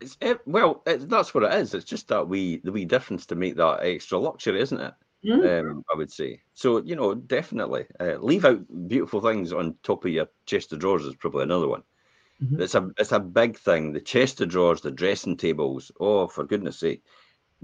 [0.00, 1.74] It's, it, well, it, that's what it is.
[1.74, 4.94] It's just that wee the wee difference to make that extra luxury, isn't it?
[5.24, 5.60] Mm.
[5.60, 6.40] um, I would say.
[6.54, 10.78] So, you know, definitely uh, leave out beautiful things on top of your chest of
[10.78, 11.82] drawers is probably another one.
[12.42, 12.60] Mhm.
[12.60, 13.92] It's a it's a big thing.
[13.92, 15.90] The chest of drawers, the dressing tables.
[16.00, 17.02] Oh, for goodness sake,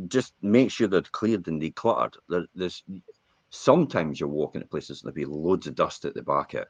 [0.09, 2.17] just make sure they're cleared and decluttered.
[2.29, 2.83] There, there's
[3.51, 6.63] sometimes you're walking at places and there'll be loads of dust at the back of
[6.63, 6.69] it,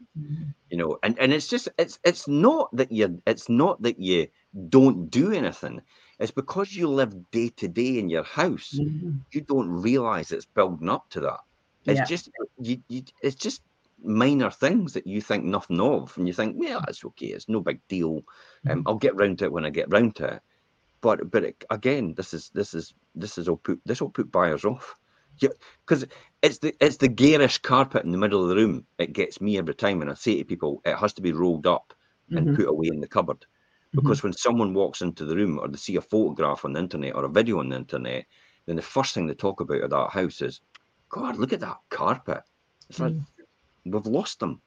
[0.71, 4.29] you know, and and it's just it's it's not that you it's not that you
[4.69, 5.81] don't do anything.
[6.19, 9.25] It's because you live day to day in your house Mhm.
[9.33, 11.41] you don't realize it's building up to that.
[11.89, 12.09] It's Yeah.
[12.09, 13.63] just you, you it's just
[14.03, 17.61] minor things that you think nothing of, and you think, well, that's okay, it's no
[17.61, 18.23] big deal.
[18.69, 20.43] Um, I'll get round to it when I get round to it.
[21.03, 24.33] But but it, again, this is this is this is all put this will put
[24.33, 24.95] buyers off.
[25.41, 25.51] Yeah,
[25.87, 26.07] because
[26.43, 28.87] it's the it's the garish carpet in the middle of the room.
[28.99, 31.67] It gets me every time, and I say to people, it has to be rolled
[31.67, 31.93] up
[32.37, 32.55] and Mhm.
[32.55, 33.45] put away in the cupboard.
[33.95, 37.15] Because when someone walks into the room or they see a photograph on the internet
[37.15, 38.27] or a video on the internet,
[38.67, 40.61] then the first thing they talk about at that house is,
[41.11, 42.43] God, look at that carpet.
[42.89, 43.15] It's like
[43.85, 44.61] we've lost them.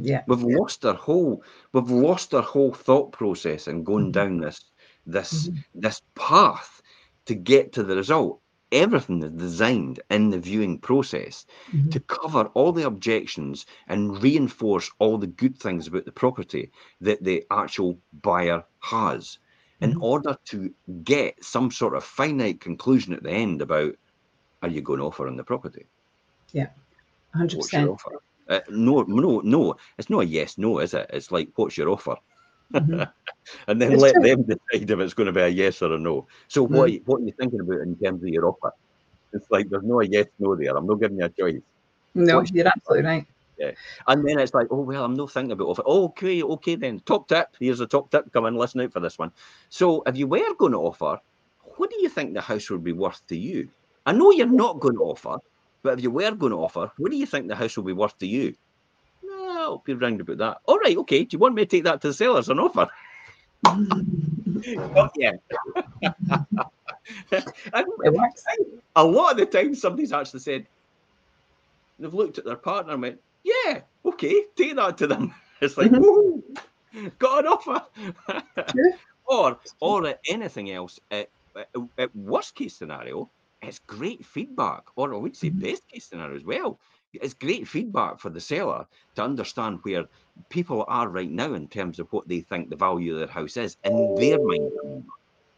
[0.00, 0.22] Yeah.
[0.26, 4.12] We've lost our whole we've lost our whole thought process and going Mhm.
[4.12, 4.70] down this
[5.06, 5.64] this Mhm.
[5.74, 6.80] this path
[7.26, 8.39] to get to the result.
[8.72, 11.90] Everything is designed in the viewing process Mhm.
[11.90, 17.22] to cover all the objections and reinforce all the good things about the property that
[17.24, 19.38] the actual buyer has
[19.80, 20.00] in Mhm.
[20.00, 23.94] order to get some sort of finite conclusion at the end about
[24.62, 25.86] are you going to offer on the property?
[26.52, 26.68] yeah
[27.34, 28.12] Hundred What's your offer?
[28.48, 29.76] Uh, no, no, no.
[29.98, 31.10] It's not a yes, no, is it?
[31.12, 32.16] It's like, what's your offer?
[32.72, 33.10] Mhm.
[33.66, 34.22] And then It's let true.
[34.22, 36.26] them decide if it's going to be a yes or a no.
[36.48, 38.72] So what, are you, what are you thinking about in terms of your offer?
[39.32, 40.76] It's like there's no a yes, no there.
[40.76, 41.60] I'm not giving you a choice.
[42.14, 43.26] No, What's- you're absolutely right.
[43.58, 43.72] Yeah.
[44.08, 45.82] And then it's like, oh well, I'm not thinking about offer.
[45.84, 47.00] Oh, okay, okay then.
[47.00, 47.48] Top tip.
[47.58, 48.32] Here's a top tip.
[48.32, 49.32] Come and listen out for this one.
[49.68, 51.18] So if you were going to offer,
[51.76, 53.68] what do you think the house would be worth to you?
[54.06, 55.36] I know you're not going to offer,
[55.82, 57.92] but if you were going to offer, what do you think the house will be
[57.92, 58.54] worth to you?
[59.70, 60.58] I'll be round about that.
[60.66, 61.24] All right, okay.
[61.24, 62.88] Do you want me to take that to the seller as an offer?
[64.94, 65.40] Not yet.
[68.96, 70.66] A lot of the time somebody's actually said
[71.98, 75.34] they've looked at their partner and went, Yeah, okay, take that to them.
[75.62, 76.00] It's like, Mhm.
[76.00, 76.42] woo,
[77.18, 77.84] got an offer.
[79.26, 81.28] Or or anything else, at,
[81.98, 84.84] at, worst case scenario, it's great feedback.
[84.96, 85.60] Or I would say Mhm.
[85.60, 86.80] best case scenario as well.
[87.12, 88.86] It's great feedback for the seller
[89.16, 90.06] to understand where
[90.48, 93.56] people are right now in terms of what they think the value of their house
[93.56, 95.04] is in their mind.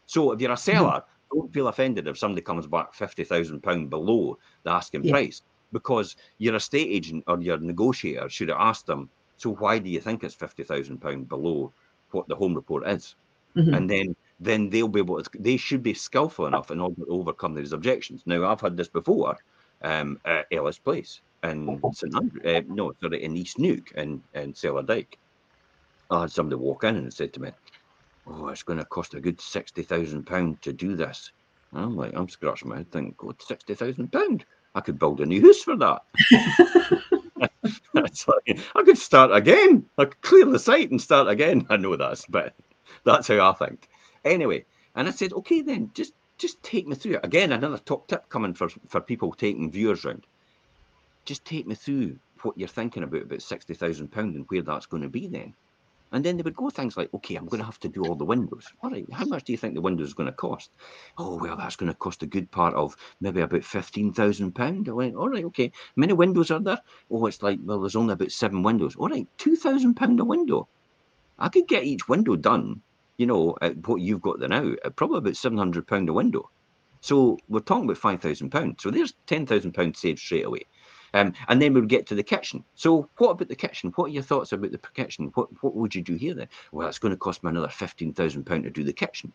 [0.07, 3.89] So if you're a seller, don't feel offended if somebody comes back fifty thousand pound
[3.89, 5.11] below the asking Yeah.
[5.13, 5.41] price,
[5.71, 9.09] because your estate agent or your negotiator should have asked them.
[9.37, 11.73] So why do you think it's fifty thousand pound below
[12.11, 13.15] what the home report is?
[13.57, 13.77] Mhm.
[13.77, 15.29] And then then they'll be able to.
[15.39, 18.23] They should be skillful enough in order to overcome these objections.
[18.25, 19.37] Now I've had this before
[19.81, 21.21] um, at Ellis Place.
[21.43, 24.53] In St Andrew, uh, no, sorry, in East Neuk in, in
[24.85, 25.17] Dyke.
[26.09, 27.51] I had somebody walk in and said to me,
[28.25, 31.31] Oh, it's going to cost a good £60,000 to do this.
[31.73, 34.43] And I'm like, I'm scratching my head thinking, God, £60,000?
[34.75, 36.01] I could build a new house for that.
[37.93, 39.85] like, I could start again.
[39.97, 41.67] I could clear the site and start again.
[41.71, 42.55] I know that's, but
[43.05, 43.87] that's how I think.
[44.25, 44.65] Anyway,
[44.95, 47.25] and I said, okay, then just just take me through it.
[47.25, 50.25] Again, another top tip coming for, for people taking viewers round.
[51.25, 54.85] Just take me through what you're thinking about about sixty thousand pound and where that's
[54.85, 55.53] going to be then.
[56.13, 58.13] And then they would go things like, okay, I'm going to have to do all
[58.13, 58.71] the windows.
[58.83, 60.69] All right, how much do you think the windows is going to cost?
[61.17, 64.87] Oh, well, that's going to cost a good part of maybe about £15,000.
[64.87, 65.71] I went, all right, okay.
[65.95, 66.79] Many windows are there?
[67.09, 68.95] Oh, it's like, well, there's only about seven windows.
[68.95, 70.67] All right, £2,000 a window.
[71.39, 72.83] I could get each window done,
[73.17, 76.47] you know, at what you've got there now, at probably about £700 a window.
[77.01, 78.79] So we're talking about £5,000.
[78.79, 80.65] So there's £10,000 saved straight away.
[81.13, 82.63] Um, and then we would get to the kitchen.
[82.75, 83.91] So, what about the kitchen?
[83.95, 85.31] What are your thoughts about the kitchen?
[85.35, 86.47] What what would you do here then?
[86.71, 89.31] Well, it's going to cost me another fifteen thousand pound to do the kitchen.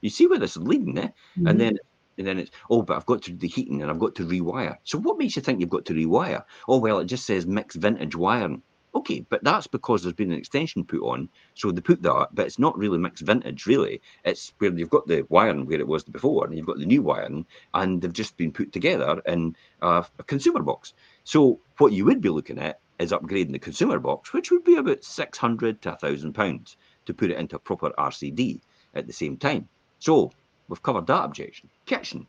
[0.00, 1.08] You see where this is leading, eh?
[1.08, 1.46] Mm-hmm.
[1.46, 1.78] And then
[2.18, 4.26] and then it's oh, but I've got to do the heating and I've got to
[4.26, 4.76] rewire.
[4.84, 6.44] So, what makes you think you've got to rewire?
[6.68, 8.62] Oh, well, it just says mixed vintage wiring.
[8.96, 11.28] Okay, but that's because there's been an extension put on.
[11.54, 14.00] So they put that, but it's not really mixed vintage, really.
[14.24, 17.02] It's where you've got the wiring where it was before, and you've got the new
[17.02, 20.94] wiring, and they've just been put together in a, a consumer box.
[21.24, 24.76] So what you would be looking at is upgrading the consumer box, which would be
[24.76, 26.76] about 600 to 1,000 pounds
[27.06, 28.60] to put it into a proper RCD
[28.94, 29.68] at the same time.
[29.98, 30.30] So
[30.68, 31.68] we've covered that objection.
[31.86, 32.26] Kitchen.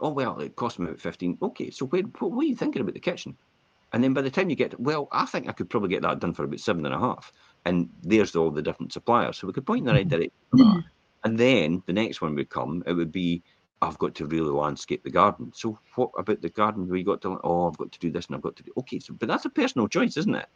[0.00, 1.38] Oh, well, it cost me about 15.
[1.42, 3.36] Okay, so where, what were you thinking about the kitchen?
[3.92, 6.20] And then by the time you get, well, I think I could probably get that
[6.20, 7.32] done for about seven and a half.
[7.64, 9.38] And there's all the different suppliers.
[9.38, 10.16] So we could point in the right mm-hmm.
[10.16, 10.84] direction for that.
[11.24, 13.42] And then the next one would come, it would be,
[13.82, 15.52] I've got to really landscape the garden.
[15.54, 18.26] So what about the garden where you got to, oh, I've got to do this
[18.26, 20.46] and I've got to do, okay, so, but that's a personal choice, isn't it?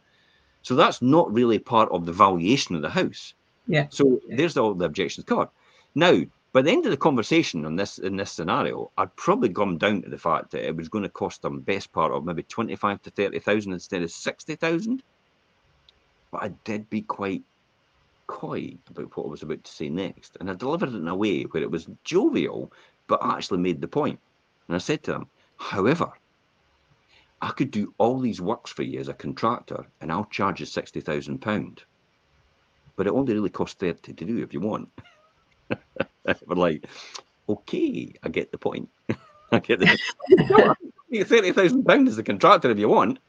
[0.61, 3.33] So that's not really part of the valuation of the house.
[3.67, 3.87] Yeah.
[3.89, 5.49] So there's all the objections covered.
[5.95, 6.21] Now,
[6.53, 10.01] by the end of the conversation on this in this scenario, I'd probably come down
[10.01, 12.75] to the fact that it was going to cost them best part of maybe twenty
[12.75, 15.01] five to thirty thousand instead of sixty thousand.
[16.31, 17.43] But I did be quite
[18.27, 21.15] coy about what I was about to say next, and I delivered it in a
[21.15, 22.71] way where it was jovial,
[23.07, 24.19] but actually made the point.
[24.67, 26.11] And I said to them, however,
[27.41, 30.65] I could do all these works for you as a contractor, and I'll charge you
[30.65, 31.83] sixty thousand pound,
[32.97, 34.89] but it only really costs thirty to do if you want.
[36.47, 36.85] We're like,
[37.49, 38.89] okay, I get the point.
[39.51, 40.75] I get the
[41.25, 43.19] thirty thousand pounds as a contractor if you want,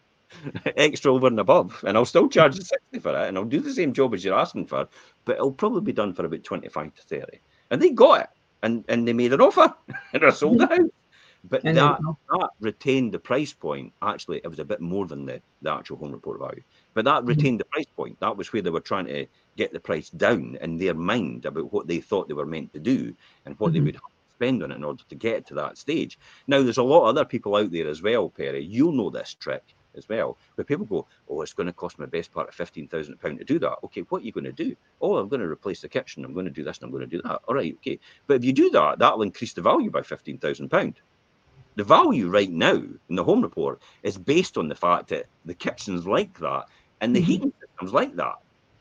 [0.77, 3.61] extra over and above, and I'll still charge the sixty for it, and I'll do
[3.61, 4.89] the same job as you're asking for,
[5.25, 7.41] but it'll probably be done for about twenty-five to thirty.
[7.71, 8.29] And they got it,
[8.63, 9.75] and and they made an offer,
[10.13, 10.91] and I sold the house.
[11.45, 11.99] But that,
[12.31, 13.93] that retained the price point.
[14.01, 16.63] Actually, it was a bit more than the, the actual home report value.
[16.95, 17.29] But that mm-hmm.
[17.29, 18.21] retained the price point.
[18.21, 19.27] That was where they were trying to
[19.57, 22.81] get the price down in their mind about what they thought they were meant to
[22.81, 23.15] do
[23.47, 23.85] and what mm-hmm.
[23.85, 24.01] they would
[24.35, 26.19] spend on it in order to get to that stage.
[26.47, 28.67] Now, there's a lot of other people out there as well, Perrie.
[28.69, 29.63] You'll know this trick
[29.95, 33.39] as well, where people go, Oh, it's going to cost me best part of £15,000
[33.39, 33.79] to do that.
[33.85, 34.75] Okay, what are you going to do?
[35.01, 36.25] Oh, I'm going to replace the kitchen.
[36.25, 37.41] I'm going to do this and I'm going to do that.
[37.47, 37.99] All right, okay.
[38.27, 40.95] But if you do that, that'll increase the value by £15,000.
[41.75, 45.55] The value right now in the home report is based on the fact that the
[45.55, 46.67] kitchen's like that
[47.03, 47.27] and the mm-hmm.
[47.27, 48.37] heating system's like that.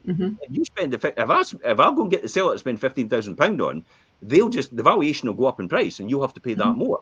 [0.07, 0.35] Mm-hmm.
[0.49, 3.35] You spend if I if I go and get the seller to spend fifteen thousand
[3.35, 3.83] pound on,
[4.21, 6.65] they'll just the valuation will go up in price, and you'll have to pay that
[6.65, 6.79] mm-hmm.
[6.79, 7.01] more.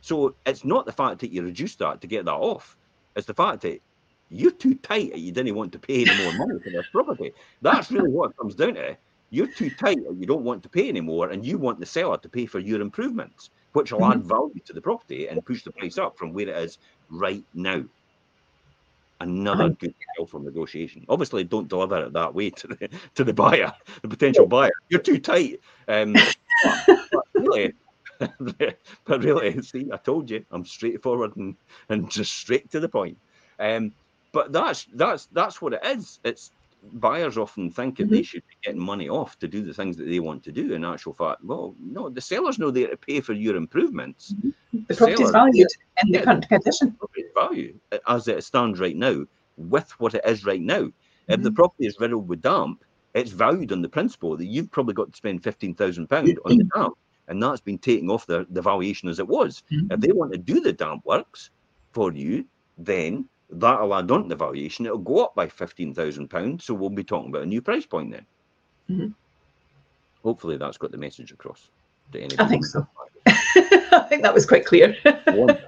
[0.00, 2.76] So it's not the fact that you reduce that to get that off;
[3.14, 3.80] it's the fact that
[4.30, 7.32] you're too tight and you didn't want to pay any more money for this property.
[7.62, 8.96] That's really what it comes down to.
[9.30, 12.18] You're too tight and you don't want to pay anymore, and you want the seller
[12.18, 14.28] to pay for your improvements, which will add mm-hmm.
[14.28, 16.78] value to the property and push the price up from where it is
[17.10, 17.84] right now
[19.24, 21.04] another good deal for negotiation.
[21.08, 23.72] Obviously, don't deliver it that way to the to the buyer,
[24.02, 24.70] the potential buyer.
[24.88, 25.60] You're too tight.
[25.88, 27.72] Um, but, but really,
[29.04, 31.56] but really, see, I told you, I'm straightforward and
[31.88, 33.18] and just straight to the point.
[33.58, 33.92] Um,
[34.32, 36.20] but that's that's that's what it is.
[36.24, 36.50] It's
[36.92, 38.14] buyers often think that mm-hmm.
[38.14, 40.74] they should be getting money off to do the things that they want to do.
[40.74, 44.34] In actual fact, well, no, the sellers know they're to pay for your improvements.
[44.34, 44.50] Mm-hmm.
[44.72, 45.68] The, the property is valued
[46.02, 46.96] in the current condition.
[47.34, 47.74] Value
[48.06, 49.24] as it stands right now,
[49.56, 50.82] with what it is right now.
[50.82, 51.32] Mm-hmm.
[51.32, 51.56] If the mm-hmm.
[51.56, 55.16] property is riddled with damp, it's valued on the principle that you've probably got to
[55.16, 56.94] spend fifteen thousand pound on the damp,
[57.28, 59.62] and that's been taken off the, the valuation as it was.
[59.72, 59.92] Mm-hmm.
[59.92, 61.50] If they want to do the damp works
[61.92, 62.44] for you,
[62.76, 64.86] then that'll add on to the valuation.
[64.86, 66.64] It'll go up by fifteen thousand pounds.
[66.64, 68.26] So we'll be talking about a new price point then.
[68.90, 69.08] Mm-hmm.
[70.22, 71.70] Hopefully, that's got the message across
[72.12, 72.42] to anybody.
[72.42, 72.86] I think so.
[73.26, 74.96] I think that was quite clear.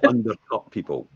[0.03, 1.07] Undercut people.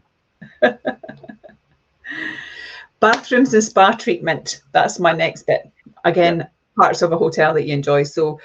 [3.00, 4.62] Bathrooms and spa treatment.
[4.72, 5.72] That's my next bit.
[6.06, 6.48] Again, yeah.
[6.78, 8.04] parts of a hotel that you enjoy.
[8.04, 8.40] So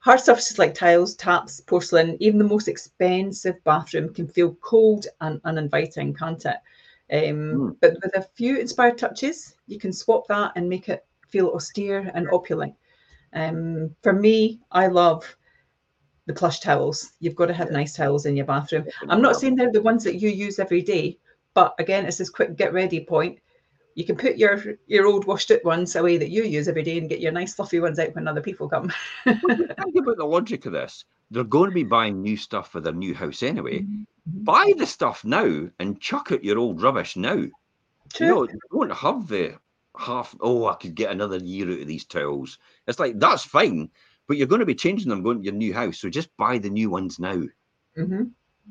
[0.00, 5.40] hard surfaces like tiles, taps, porcelain, even the most expensive bathroom can feel cold and
[5.44, 6.56] uninviting, can't it?
[7.12, 7.76] Um, mm.
[7.80, 12.10] But with a few inspired touches, you can swap that and make it feel austere
[12.14, 12.74] and opulent.
[13.32, 15.36] Um, for me, I love
[16.26, 17.12] the plush towels.
[17.20, 18.86] You've got to have nice towels in your bathroom.
[19.08, 21.18] I'm not saying they're the ones that you use every day,
[21.52, 23.38] but again, it's this quick get ready point.
[23.94, 26.98] You can put your your old washed out ones away that you use every day
[26.98, 28.92] and get your nice fluffy ones out when other people come.
[29.24, 31.04] think about the logic of this.
[31.30, 33.80] They're going to be buying new stuff for their new house anyway.
[33.80, 34.02] Mm-hmm.
[34.44, 37.44] Buy the stuff now and chuck out your old rubbish now.
[38.12, 38.26] True.
[38.26, 39.58] You know, you don't have the
[39.98, 40.34] half.
[40.40, 42.58] Oh, I could get another year out of these towels.
[42.86, 43.90] It's like that's fine,
[44.26, 45.98] but you're going to be changing them going to your new house.
[45.98, 47.42] So just buy the new ones now.
[47.96, 48.24] Mm-hmm.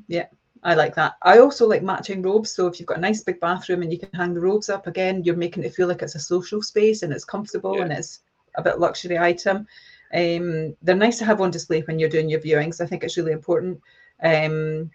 [0.08, 0.26] Yeah.
[0.64, 1.16] I like that.
[1.20, 2.50] I also like matching robes.
[2.52, 4.86] So if you've got a nice big bathroom and you can hang the robes up
[4.86, 7.82] again, you're making it feel like it's a social space and it's comfortable yeah.
[7.82, 8.20] and it's
[8.56, 9.66] a bit luxury item.
[10.14, 12.80] Um, they're nice to have on display when you're doing your viewings.
[12.80, 13.80] I think it's really important.
[14.22, 14.90] Um,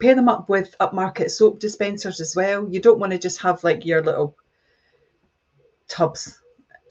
[0.00, 2.68] pair them up with upmarket soap dispensers as well.
[2.68, 4.36] You don't want to just have like your little
[5.88, 6.40] tubs.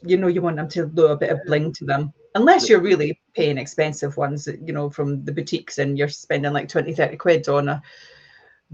[0.03, 2.81] You know, you want them to do a bit of bling to them, unless you're
[2.81, 7.17] really paying expensive ones, you know, from the boutiques and you're spending like 20, 30
[7.17, 7.81] quid on a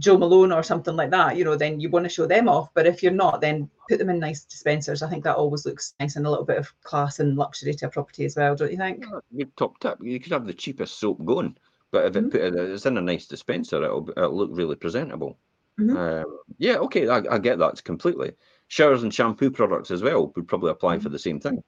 [0.01, 2.69] Jo Malone or something like that, you know, then you want to show them off.
[2.73, 5.03] But if you're not, then put them in nice dispensers.
[5.03, 7.85] I think that always looks nice and a little bit of class and luxury to
[7.85, 9.05] a property as well, don't you think?
[9.31, 9.99] Yeah, top tip.
[10.01, 11.55] You could have the cheapest soap going,
[11.91, 12.25] but if mm-hmm.
[12.27, 15.37] it put it's in a nice dispenser, it'll, it'll look really presentable.
[15.79, 15.95] Mm-hmm.
[15.95, 18.33] Um, yeah, okay, I, I, get that completely.
[18.69, 21.03] Showers and shampoo products as well would probably apply mm-hmm.
[21.03, 21.63] for the same thing.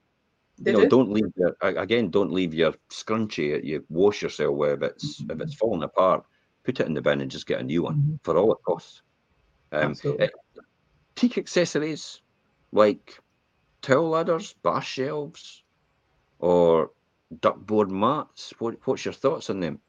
[0.58, 0.98] They you know, do.
[0.98, 2.10] not leave your again.
[2.10, 3.64] Don't leave your scrunchie.
[3.64, 6.24] You wash yourself with if it's if it's falling apart
[6.64, 8.14] put it in the bin and just get a new one mm-hmm.
[8.22, 9.02] for all it costs.
[9.72, 10.32] Um, it,
[11.14, 12.20] teak accessories
[12.72, 13.18] like
[13.82, 15.62] towel ladders, bar shelves,
[16.38, 16.90] or
[17.40, 18.52] duckboard mats.
[18.58, 19.80] What, what's your thoughts on them?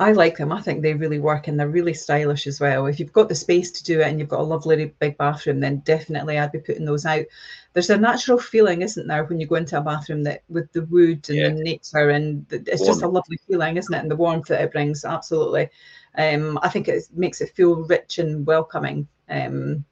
[0.00, 0.52] I like them.
[0.52, 2.86] I think they really work and they're really stylish as well.
[2.86, 5.60] If you've got the space to do it and you've got a lovely big bathroom,
[5.60, 7.24] then definitely I'd be putting those out.
[7.72, 10.84] There's a natural feeling, isn't there, when you go into a bathroom that with the
[10.86, 11.48] wood and yeah.
[11.48, 12.90] the nature and the, it's Warm.
[12.90, 13.98] just a lovely feeling, isn't it?
[13.98, 15.70] And the warmth that it brings, absolutely.
[16.16, 19.08] Um, I think it makes it feel rich and welcoming.
[19.28, 19.84] Um,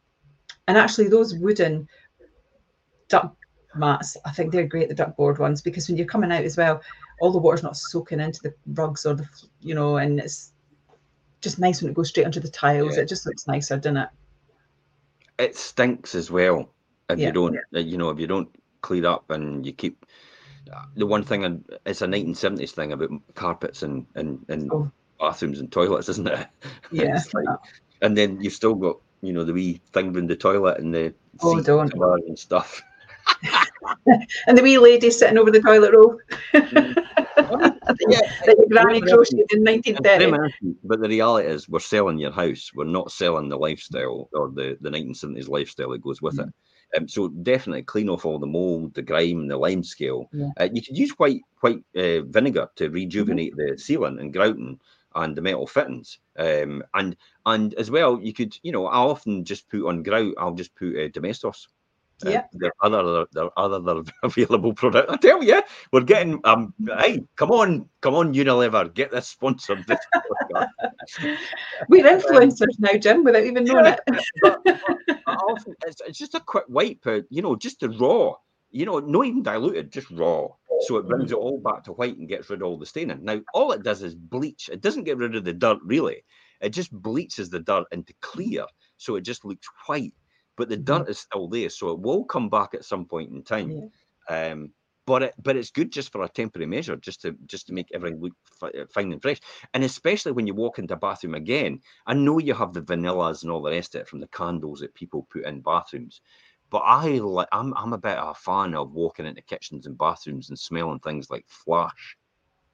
[0.68, 1.88] and actually, those wooden
[3.08, 3.36] duck
[3.74, 6.56] mats, I think they're great, the duck board ones, because when you're coming out as
[6.56, 6.82] well,
[7.22, 9.24] all the water's not soaking into the rugs or the
[9.60, 10.50] you know and it's
[11.40, 13.02] just nice when it goes straight onto the tiles yeah.
[13.02, 14.08] it just looks nicer doesn't it
[15.38, 16.68] it stinks as well
[17.08, 17.28] if yeah.
[17.28, 18.48] you don't you know if you don't
[18.80, 20.04] clean up and you keep
[20.96, 24.90] the one thing and it's a 1970s thing about carpets and and, and oh.
[25.20, 26.48] bathrooms and toilets isn't it
[26.90, 27.46] yeah like,
[28.00, 31.14] and then you've still got you know the wee thing in the toilet and the
[31.40, 31.94] oh, don't.
[32.26, 32.82] and stuff
[34.46, 36.18] and the wee lady sitting over the toilet roll.
[38.08, 40.76] Yeah, that your granny crocheted in 1930.
[40.84, 42.70] But the reality is, we're selling your house.
[42.74, 46.48] We're not selling the lifestyle or the, the 1970s lifestyle that goes with mm.
[46.48, 46.54] it.
[46.96, 50.28] Um, so definitely clean off all the mold, the grime, the lime scale.
[50.32, 50.50] Yeah.
[50.60, 53.74] Uh, you could use white white uh, vinegar to rejuvenate mm-hmm.
[53.74, 54.78] the sealant and grouting
[55.14, 56.18] and the metal fittings.
[56.38, 57.16] Um, and
[57.46, 60.34] and as well, you could, you know, I often just put on grout.
[60.38, 61.68] I'll just put uh, Domestos
[62.24, 62.44] yeah.
[62.52, 65.12] There are other there are other available products.
[65.12, 65.62] I tell you,
[65.92, 69.84] we're getting um hey, come on, come on, Unilever, get this sponsored.
[71.88, 74.00] We're influencers now, Jim, without even knowing it.
[74.40, 74.80] but, but
[75.26, 78.34] often, it's, it's just a quick wipe, uh, you know, just the raw,
[78.70, 80.46] you know, not even diluted, just raw.
[80.82, 83.24] So it brings it all back to white and gets rid of all the staining.
[83.24, 84.68] Now, all it does is bleach.
[84.68, 86.24] It doesn't get rid of the dirt really.
[86.60, 88.64] It just bleaches the dirt into clear,
[88.96, 90.14] so it just looks white
[90.56, 91.10] but the dirt mm-hmm.
[91.10, 93.90] is still there, so it will come back at some point in time.
[94.30, 94.50] Yeah.
[94.50, 94.72] Um,
[95.06, 97.88] but it, but it's good just for a temporary measure, just to just to make
[97.92, 98.32] everything look
[98.62, 99.40] f- fine and fresh.
[99.74, 103.42] And especially when you walk into a bathroom again, I know you have the vanillas
[103.42, 106.20] and all the rest of it from the candles that people put in bathrooms,
[106.70, 109.98] but I like I'm I'm a bit of a fan of walking into kitchens and
[109.98, 112.16] bathrooms and smelling things like flash,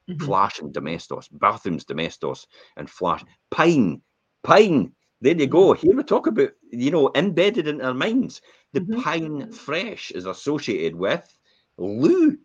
[0.09, 0.25] mm-hmm.
[0.25, 4.03] flash and domestos, bathrooms domestos and flash, pine,
[4.43, 4.93] pine.
[5.21, 5.73] There you go.
[5.73, 8.41] Here we talk about, you know, embedded in our minds.
[8.73, 9.01] The mm-hmm.
[9.01, 11.37] pine fresh is associated with
[11.77, 12.39] loo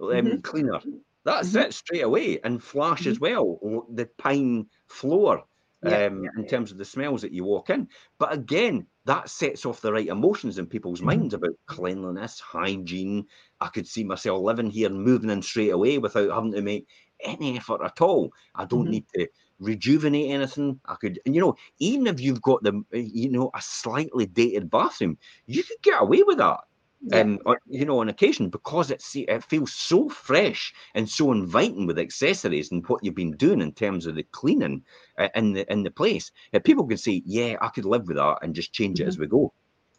[0.00, 0.40] um, mm-hmm.
[0.40, 0.80] cleaner.
[1.24, 1.58] That's mm-hmm.
[1.58, 2.40] it straight away.
[2.44, 3.34] And flash as mm-hmm.
[3.34, 5.42] well, the pine floor
[5.84, 6.48] yeah, um, yeah, in yeah.
[6.48, 7.88] terms of the smells that you walk in.
[8.18, 11.06] But again, that sets off the right emotions in people's mm-hmm.
[11.06, 13.26] minds about cleanliness, hygiene.
[13.60, 16.86] I could see myself living here and moving in straight away without having to make
[17.22, 18.32] any effort at all.
[18.54, 19.26] I don't need to
[19.60, 20.80] rejuvenate anything.
[20.86, 24.70] I could, and you know, even if you've got the, you know, a slightly dated
[24.70, 26.60] bathroom, you could get away with that.
[27.02, 27.20] Yeah.
[27.20, 31.86] Um, or, you know, on occasion because it's it feels so fresh and so inviting
[31.86, 34.82] with accessories and what you've been doing in terms of the cleaning
[35.16, 36.30] uh, in the in the place.
[36.52, 39.18] Uh, people can say, "Yeah, I could live with that," and just change it as
[39.18, 39.50] we go.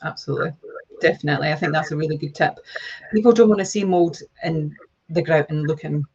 [0.03, 0.51] Absolutely.
[1.01, 1.51] Definitely.
[1.51, 2.59] I think that's a really good tip.
[3.11, 4.75] People don't want to see mold in
[5.09, 6.05] the grout and looking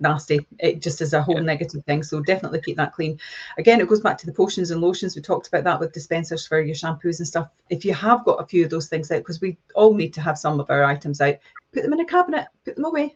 [0.00, 0.46] nasty.
[0.58, 1.42] It just is a whole Yeah.
[1.42, 2.02] negative thing.
[2.02, 3.18] So definitely keep that clean.
[3.58, 5.16] Again, it goes back to the potions and lotions.
[5.16, 7.48] We talked about that with dispensers for your shampoos and stuff.
[7.70, 10.20] If you have got a few of those things out, because we all need to
[10.20, 11.36] have some of our items out,
[11.72, 13.14] put them in a cabinet, put them away.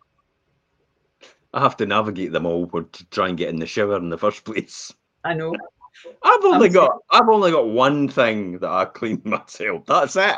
[1.54, 4.18] I have to navigate them all to try and get in the shower in the
[4.18, 4.92] first place.
[5.24, 5.54] I know.
[6.22, 9.84] I've only I'm got I've only got one thing that I clean myself.
[9.86, 10.36] That's it.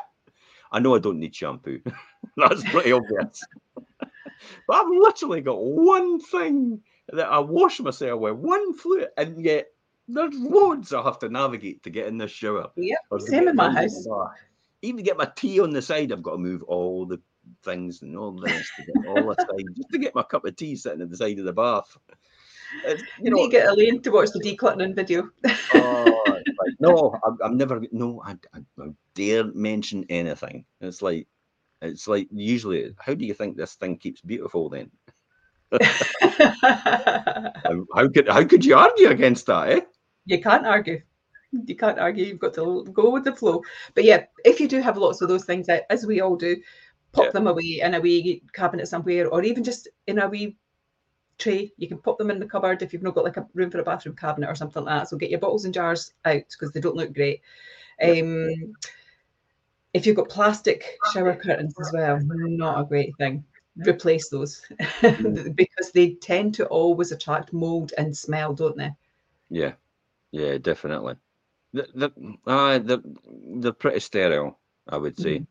[0.73, 1.81] I know I don't need shampoo.
[2.37, 3.43] That's pretty obvious.
[4.67, 6.81] But I've literally got one thing
[7.13, 9.69] that I wash myself with, one fluid, and yet
[10.09, 12.71] there's loads I have to navigate to get in the shower.
[12.77, 14.07] Yep, same in my the house.
[14.07, 14.37] bath.
[14.83, 17.21] Even get my tea on the side, I've got to move all the
[17.65, 20.57] things and all the rest of it, all aside, just to get my cup of
[20.57, 21.97] tea sitting at the side of the bath.
[22.87, 25.29] It's, You you need know, to get Elaine to watch the decluttering video.
[25.75, 27.83] oh, like, no, I'm, I'm never.
[27.93, 30.65] No, I, I, I dare mention anything.
[30.81, 31.27] It's like,
[31.83, 32.95] it's like usually.
[32.99, 34.69] How do you think this thing keeps beautiful?
[34.69, 34.91] Then
[37.95, 39.69] how, could how could you argue against that?
[39.71, 39.81] Eh?
[40.27, 41.01] you can't argue.
[41.67, 42.25] You can't argue.
[42.25, 43.63] You've got to go with the flow.
[43.95, 46.57] But yeah, if you do have lots of those things as we all do,
[47.13, 47.31] pop Yeah.
[47.33, 50.57] them away in a wee cabinet somewhere, or even just in a wee
[51.39, 51.73] tray.
[51.77, 53.81] You can pop them in the cupboard if you've not got like a room for
[53.81, 55.09] a bathroom cabinet or something like that.
[55.09, 57.41] So get your bottles and jars out because they don't look great.
[58.03, 58.75] Um,
[59.93, 63.45] if you've got plastic shower curtains as well, not a great thing.
[63.87, 64.61] Replace those
[65.55, 68.91] because they tend to always attract mold and smell, don't they?
[69.49, 69.73] Yeah,
[70.33, 71.17] yeah, definitely.
[71.73, 72.11] The the
[72.47, 73.03] uh, the
[73.61, 74.59] they're pretty sterile.
[74.89, 75.45] I would say.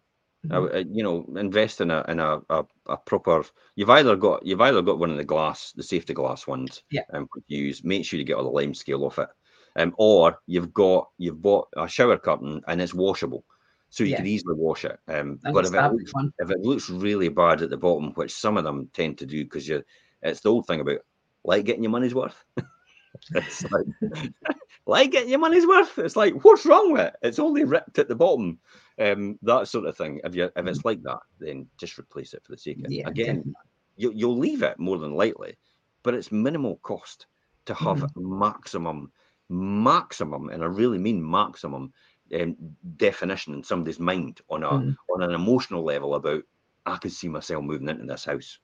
[0.52, 0.62] I Mhm.
[0.62, 3.44] would- uh, you know, invest in a in a, a, a proper.
[3.76, 7.04] You've either got you've either got one of the glass, the safety glass ones, Yeah.
[7.14, 7.84] um, which use.
[7.84, 9.30] Make sure you get all the lime scale off it,
[9.78, 13.44] um, or you've got you've bought a shower curtain and it's washable,
[13.90, 14.18] so you Yeah.
[14.18, 15.00] could easily wash it.
[15.08, 18.58] Um, but if it looks, if it looks really bad at the bottom, which some
[18.58, 19.84] of them tend to do, because you,
[20.22, 21.00] it's the old thing about
[21.44, 22.36] like getting your money's worth.
[23.34, 23.86] it's like
[24.86, 25.98] like getting your money's worth.
[25.98, 27.16] It's like what's wrong with it?
[27.22, 28.60] It's only ripped at the bottom
[29.00, 30.22] um, that sort of thing.
[30.24, 32.92] If you if it's like that, then just replace it for the sake of it.
[32.92, 33.54] Yeah, Again, definitely.
[33.98, 35.58] you, you'll leave it more than likely,
[36.04, 37.28] but it's minimal cost
[37.66, 38.38] to have Mm-hmm.
[38.40, 39.12] maximum,
[39.50, 41.92] maximum, and I really mean maximum
[42.34, 42.56] um,
[42.98, 44.98] definition in somebody's mind on a Mm.
[45.14, 46.44] on an emotional level about
[46.86, 48.60] I could see myself moving into this house.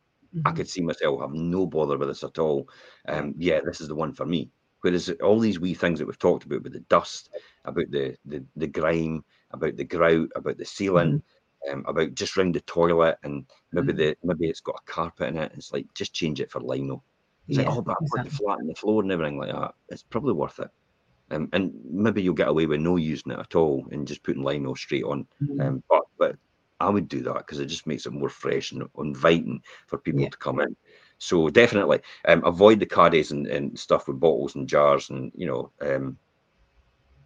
[0.45, 0.51] I Mhm.
[0.51, 2.69] could see myself have no bother with this at all.
[3.07, 4.51] Um, yeah, this is the one for me.
[4.81, 7.29] Whereas all these wee things that we've talked about, with the dust,
[7.65, 11.23] about the the, the grime, about the grout, about the ceiling,
[11.71, 13.93] um, about just round the toilet, and maybe Mhm.
[13.93, 15.51] the maybe it's got a carpet in it.
[15.55, 17.03] It's like just change it for lino.
[17.49, 18.39] It's Yeah, like, oh, but I've got the exactly.
[18.43, 19.73] flat and the floor and everything like that.
[19.89, 20.69] It's probably worth it.
[21.31, 24.43] Um, and maybe you'll get away with no using it at all and just putting
[24.43, 25.27] lino straight on.
[25.41, 25.61] Mhm.
[25.61, 26.35] Um, but but
[26.79, 30.21] I would do that because it just makes it more fresh and inviting for people
[30.21, 30.29] Yeah.
[30.29, 30.75] to come in.
[31.17, 35.47] So definitely um, avoid the caddies and, and stuff with bottles and jars and you
[35.47, 36.19] know um,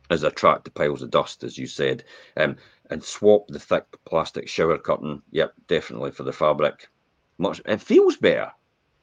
[0.10, 2.04] as attract the piles of dust, as you said,
[2.38, 2.56] um,
[2.90, 5.22] and swap the thick plastic shower curtain.
[5.32, 6.88] Yep, definitely for the fabric.
[7.38, 8.52] Much it feels better.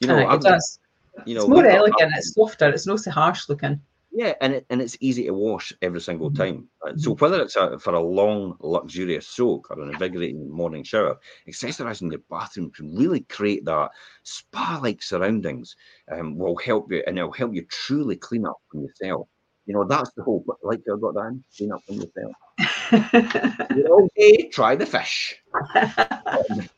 [0.01, 0.79] You know, I've it does.
[1.25, 2.13] you know, it's more elegant.
[2.17, 2.69] It's softer.
[2.69, 3.81] It's not so harsh looking.
[4.13, 6.37] Yeah, and it, and it's easy to wash every single Mhm.
[6.37, 6.69] time.
[6.87, 11.19] Uh, So whether it's a, for a long, luxurious soak or an invigorating morning shower,
[11.49, 13.91] accessorizing your bathroom can really create that
[14.23, 15.77] spa-like surroundings.
[16.11, 19.29] Um, will help you, and it'll help you truly clean up from yourself.
[19.67, 20.45] You know, that's the whole.
[20.63, 22.33] Like I got that clean up from yourself.
[23.91, 24.49] Okay.
[24.49, 25.37] Try the fish.
[25.55, 26.69] Um,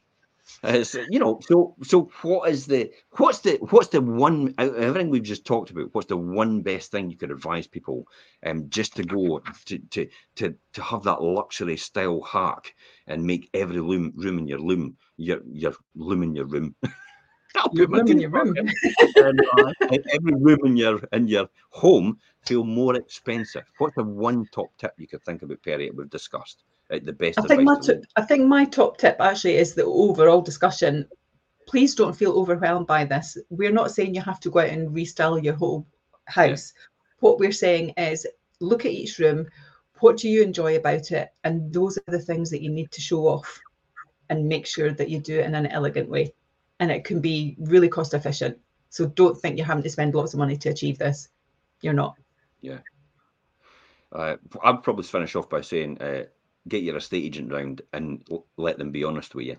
[0.65, 5.23] it's, you know, so so what is the what's the what's the one everything we've
[5.23, 5.95] just talked about?
[5.95, 8.07] What's the one best thing you could advise people,
[8.45, 12.75] um, just to go to to to to have that luxury style hack
[13.07, 16.75] and make every room room in your room your your room in your room.
[17.57, 18.57] I'll Your put my room in your room.
[19.17, 23.65] And, uh, and every room in your in your home feel more expensive.
[23.79, 25.89] What's the one top tip you could think about, Perrie?
[25.89, 29.17] that We've discussed the best I think my to t- I think my top tip
[29.21, 31.07] actually is the overall discussion.
[31.67, 33.37] Please don't feel overwhelmed by this.
[33.51, 35.87] We're not saying you have to go out and restyle your whole
[36.25, 36.73] house.
[37.21, 38.27] What we're saying is
[38.61, 39.47] look at each room.
[40.01, 41.29] What do you enjoy about it?
[41.45, 43.61] And those are the things that you need to show off
[44.31, 46.33] and make sure that you do it in an elegant way.
[46.81, 48.57] And it can be really cost efficient.
[48.91, 51.29] So don't think you're having to spend lots of money to achieve this.
[51.83, 52.15] You're not.
[52.61, 52.79] Yeah.
[54.13, 56.25] Uh, I'd probably finish off by saying, uh,
[56.67, 59.57] get your estate agent round and let them be honest with you.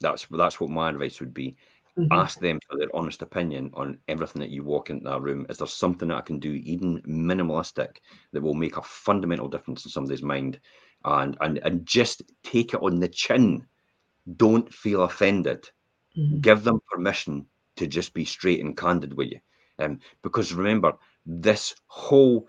[0.00, 1.56] That's that's what my advice would be.
[1.98, 2.12] Mm-hmm.
[2.12, 5.46] Ask them for their honest opinion on everything that you walk into that room.
[5.48, 7.96] Is there something that I can do, even minimalistic,
[8.32, 10.60] that will make a fundamental difference in somebody's mind?
[11.04, 13.66] And and and just take it on the chin.
[14.36, 15.68] Don't feel offended.
[16.16, 16.40] Mm-hmm.
[16.40, 19.40] Give them permission to just be straight and candid with you.
[19.80, 20.92] Um, because remember,
[21.26, 22.48] this whole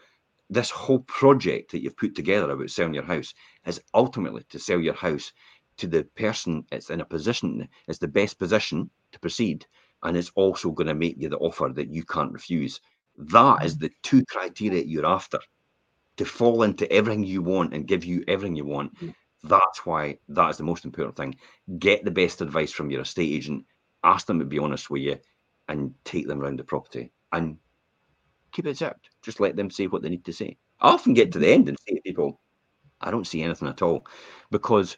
[0.50, 3.34] this whole project that you've put together about selling your house
[3.66, 5.32] is ultimately to sell your house
[5.78, 9.66] to the person that's in a position, it's the best position to proceed,
[10.04, 12.82] and it's also going to make you the offer that you can't refuse.
[13.18, 15.40] That is the two criteria you're after
[16.18, 18.98] to fall into everything you want and give you everything you want.
[19.00, 19.14] Mm.
[19.44, 21.36] That's why that is the most important thing.
[21.80, 23.66] Get the best advice from your estate agent,
[24.04, 25.18] ask them to be honest with you,
[25.70, 27.58] and take them around the property and
[28.52, 29.10] keep it zipped.
[29.22, 30.58] Just let them say what they need to say.
[30.80, 32.40] I often get to the end and say to people,
[33.02, 34.06] I don't see anything at all
[34.52, 34.98] because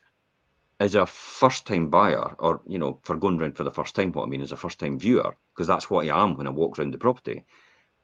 [0.79, 4.11] as a first time buyer, or you know, for going around for the first time,
[4.11, 6.49] what I mean as a first time viewer, because that's what I am when I
[6.49, 7.45] walk around the property,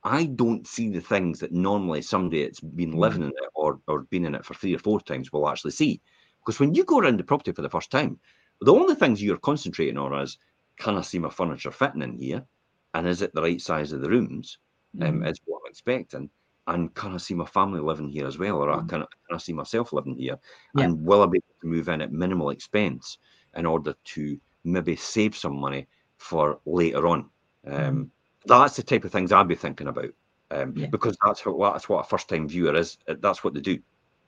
[0.03, 2.97] I don't see the things that normally somebody that's been mm.
[2.97, 5.71] living in it or, or been in it for three or four times will actually
[5.71, 6.01] see.
[6.39, 8.19] Because when you go around the property for the first time,
[8.61, 10.37] the only things you're concentrating on is
[10.77, 12.45] can I see my furniture fitting in here?
[12.93, 14.59] And is it the right size of the rooms?
[15.01, 15.29] Um, mm.
[15.29, 16.29] is what I'm expecting
[16.67, 18.89] and can I see my family living here as well, or mm.
[18.89, 20.37] can, I, can I see myself living here?
[20.75, 20.83] Yeah.
[20.83, 23.17] And will I be able to move in at minimal expense
[23.55, 25.87] in order to maybe save some money
[26.17, 27.29] for later on?
[27.65, 28.09] Um, mm.
[28.45, 30.09] That's the type of things I'd be thinking about
[30.51, 30.87] um, yeah.
[30.87, 32.97] because that's what, that's what a first time viewer is.
[33.07, 33.79] Uh, that's what they do.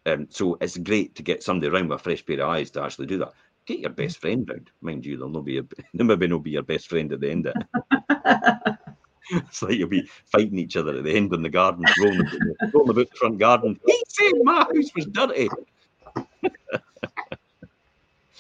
[0.06, 2.82] Um, so it's great to get somebody around with a fresh pair of eyes to
[2.82, 3.34] actually do that.
[3.66, 5.18] Get your best friend round, mind you.
[5.18, 5.64] There'll no be a,
[5.94, 8.76] there maybe no be your best friend at the end of it.
[9.48, 12.74] it's like you'll be fighting each other at the end in the garden, rolling, about,
[12.74, 13.80] rolling about the front garden.
[13.86, 15.50] He said my house was dirty.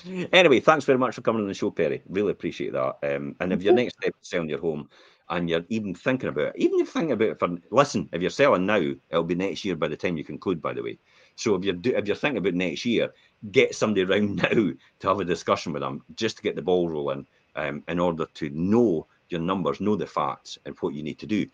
[0.33, 2.01] anyway, thanks very much for coming on the show, Perrie.
[2.09, 2.97] Really appreciate that.
[3.03, 4.89] Um, and if your next step is selling your home
[5.29, 8.21] and you're even thinking about it, even if you're thinking about it for listen, if
[8.21, 10.97] you're selling now, it'll be next year by the time you conclude, by the way.
[11.35, 13.13] So if you're if you're thinking about next year,
[13.51, 16.89] get somebody around now to have a discussion with them just to get the ball
[16.89, 21.19] rolling um, in order to know your numbers, know the facts, and what you need
[21.19, 21.45] to do.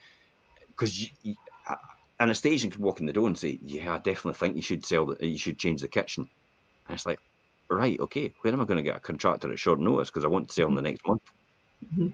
[0.68, 1.10] Because
[2.20, 4.62] an estate agent can walk in the door and say, "Yeah, I definitely think you
[4.62, 5.06] should sell.
[5.06, 6.30] The, you should change the kitchen."
[6.88, 7.20] And it's like,
[7.70, 10.10] right, okay, when am I going to get a contractor at short notice?
[10.10, 11.22] Because I want to sell in the next month.
[11.84, 12.10] Mm-hmm.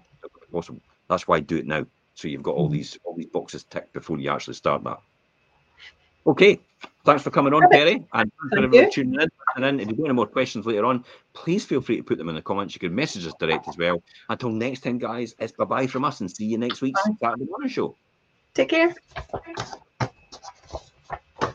[0.54, 0.82] Awesome.
[1.10, 1.86] That's why I do it now.
[2.14, 2.74] So you've got all mm-hmm.
[2.74, 5.00] these all these boxes ticked before you actually start that.
[6.28, 6.60] Okay,
[7.06, 9.30] thanks for coming on, Perrie, and thanks for everyone tuning in.
[9.56, 11.04] And then, if you've got any more questions later on,
[11.34, 12.76] please feel free to put them in the comments.
[12.76, 14.02] You can message us direct as well.
[14.30, 17.46] Until next time, guys, it's bye bye from us, and see you next week's Saturday
[17.46, 17.96] morning show.
[18.54, 18.96] Take care.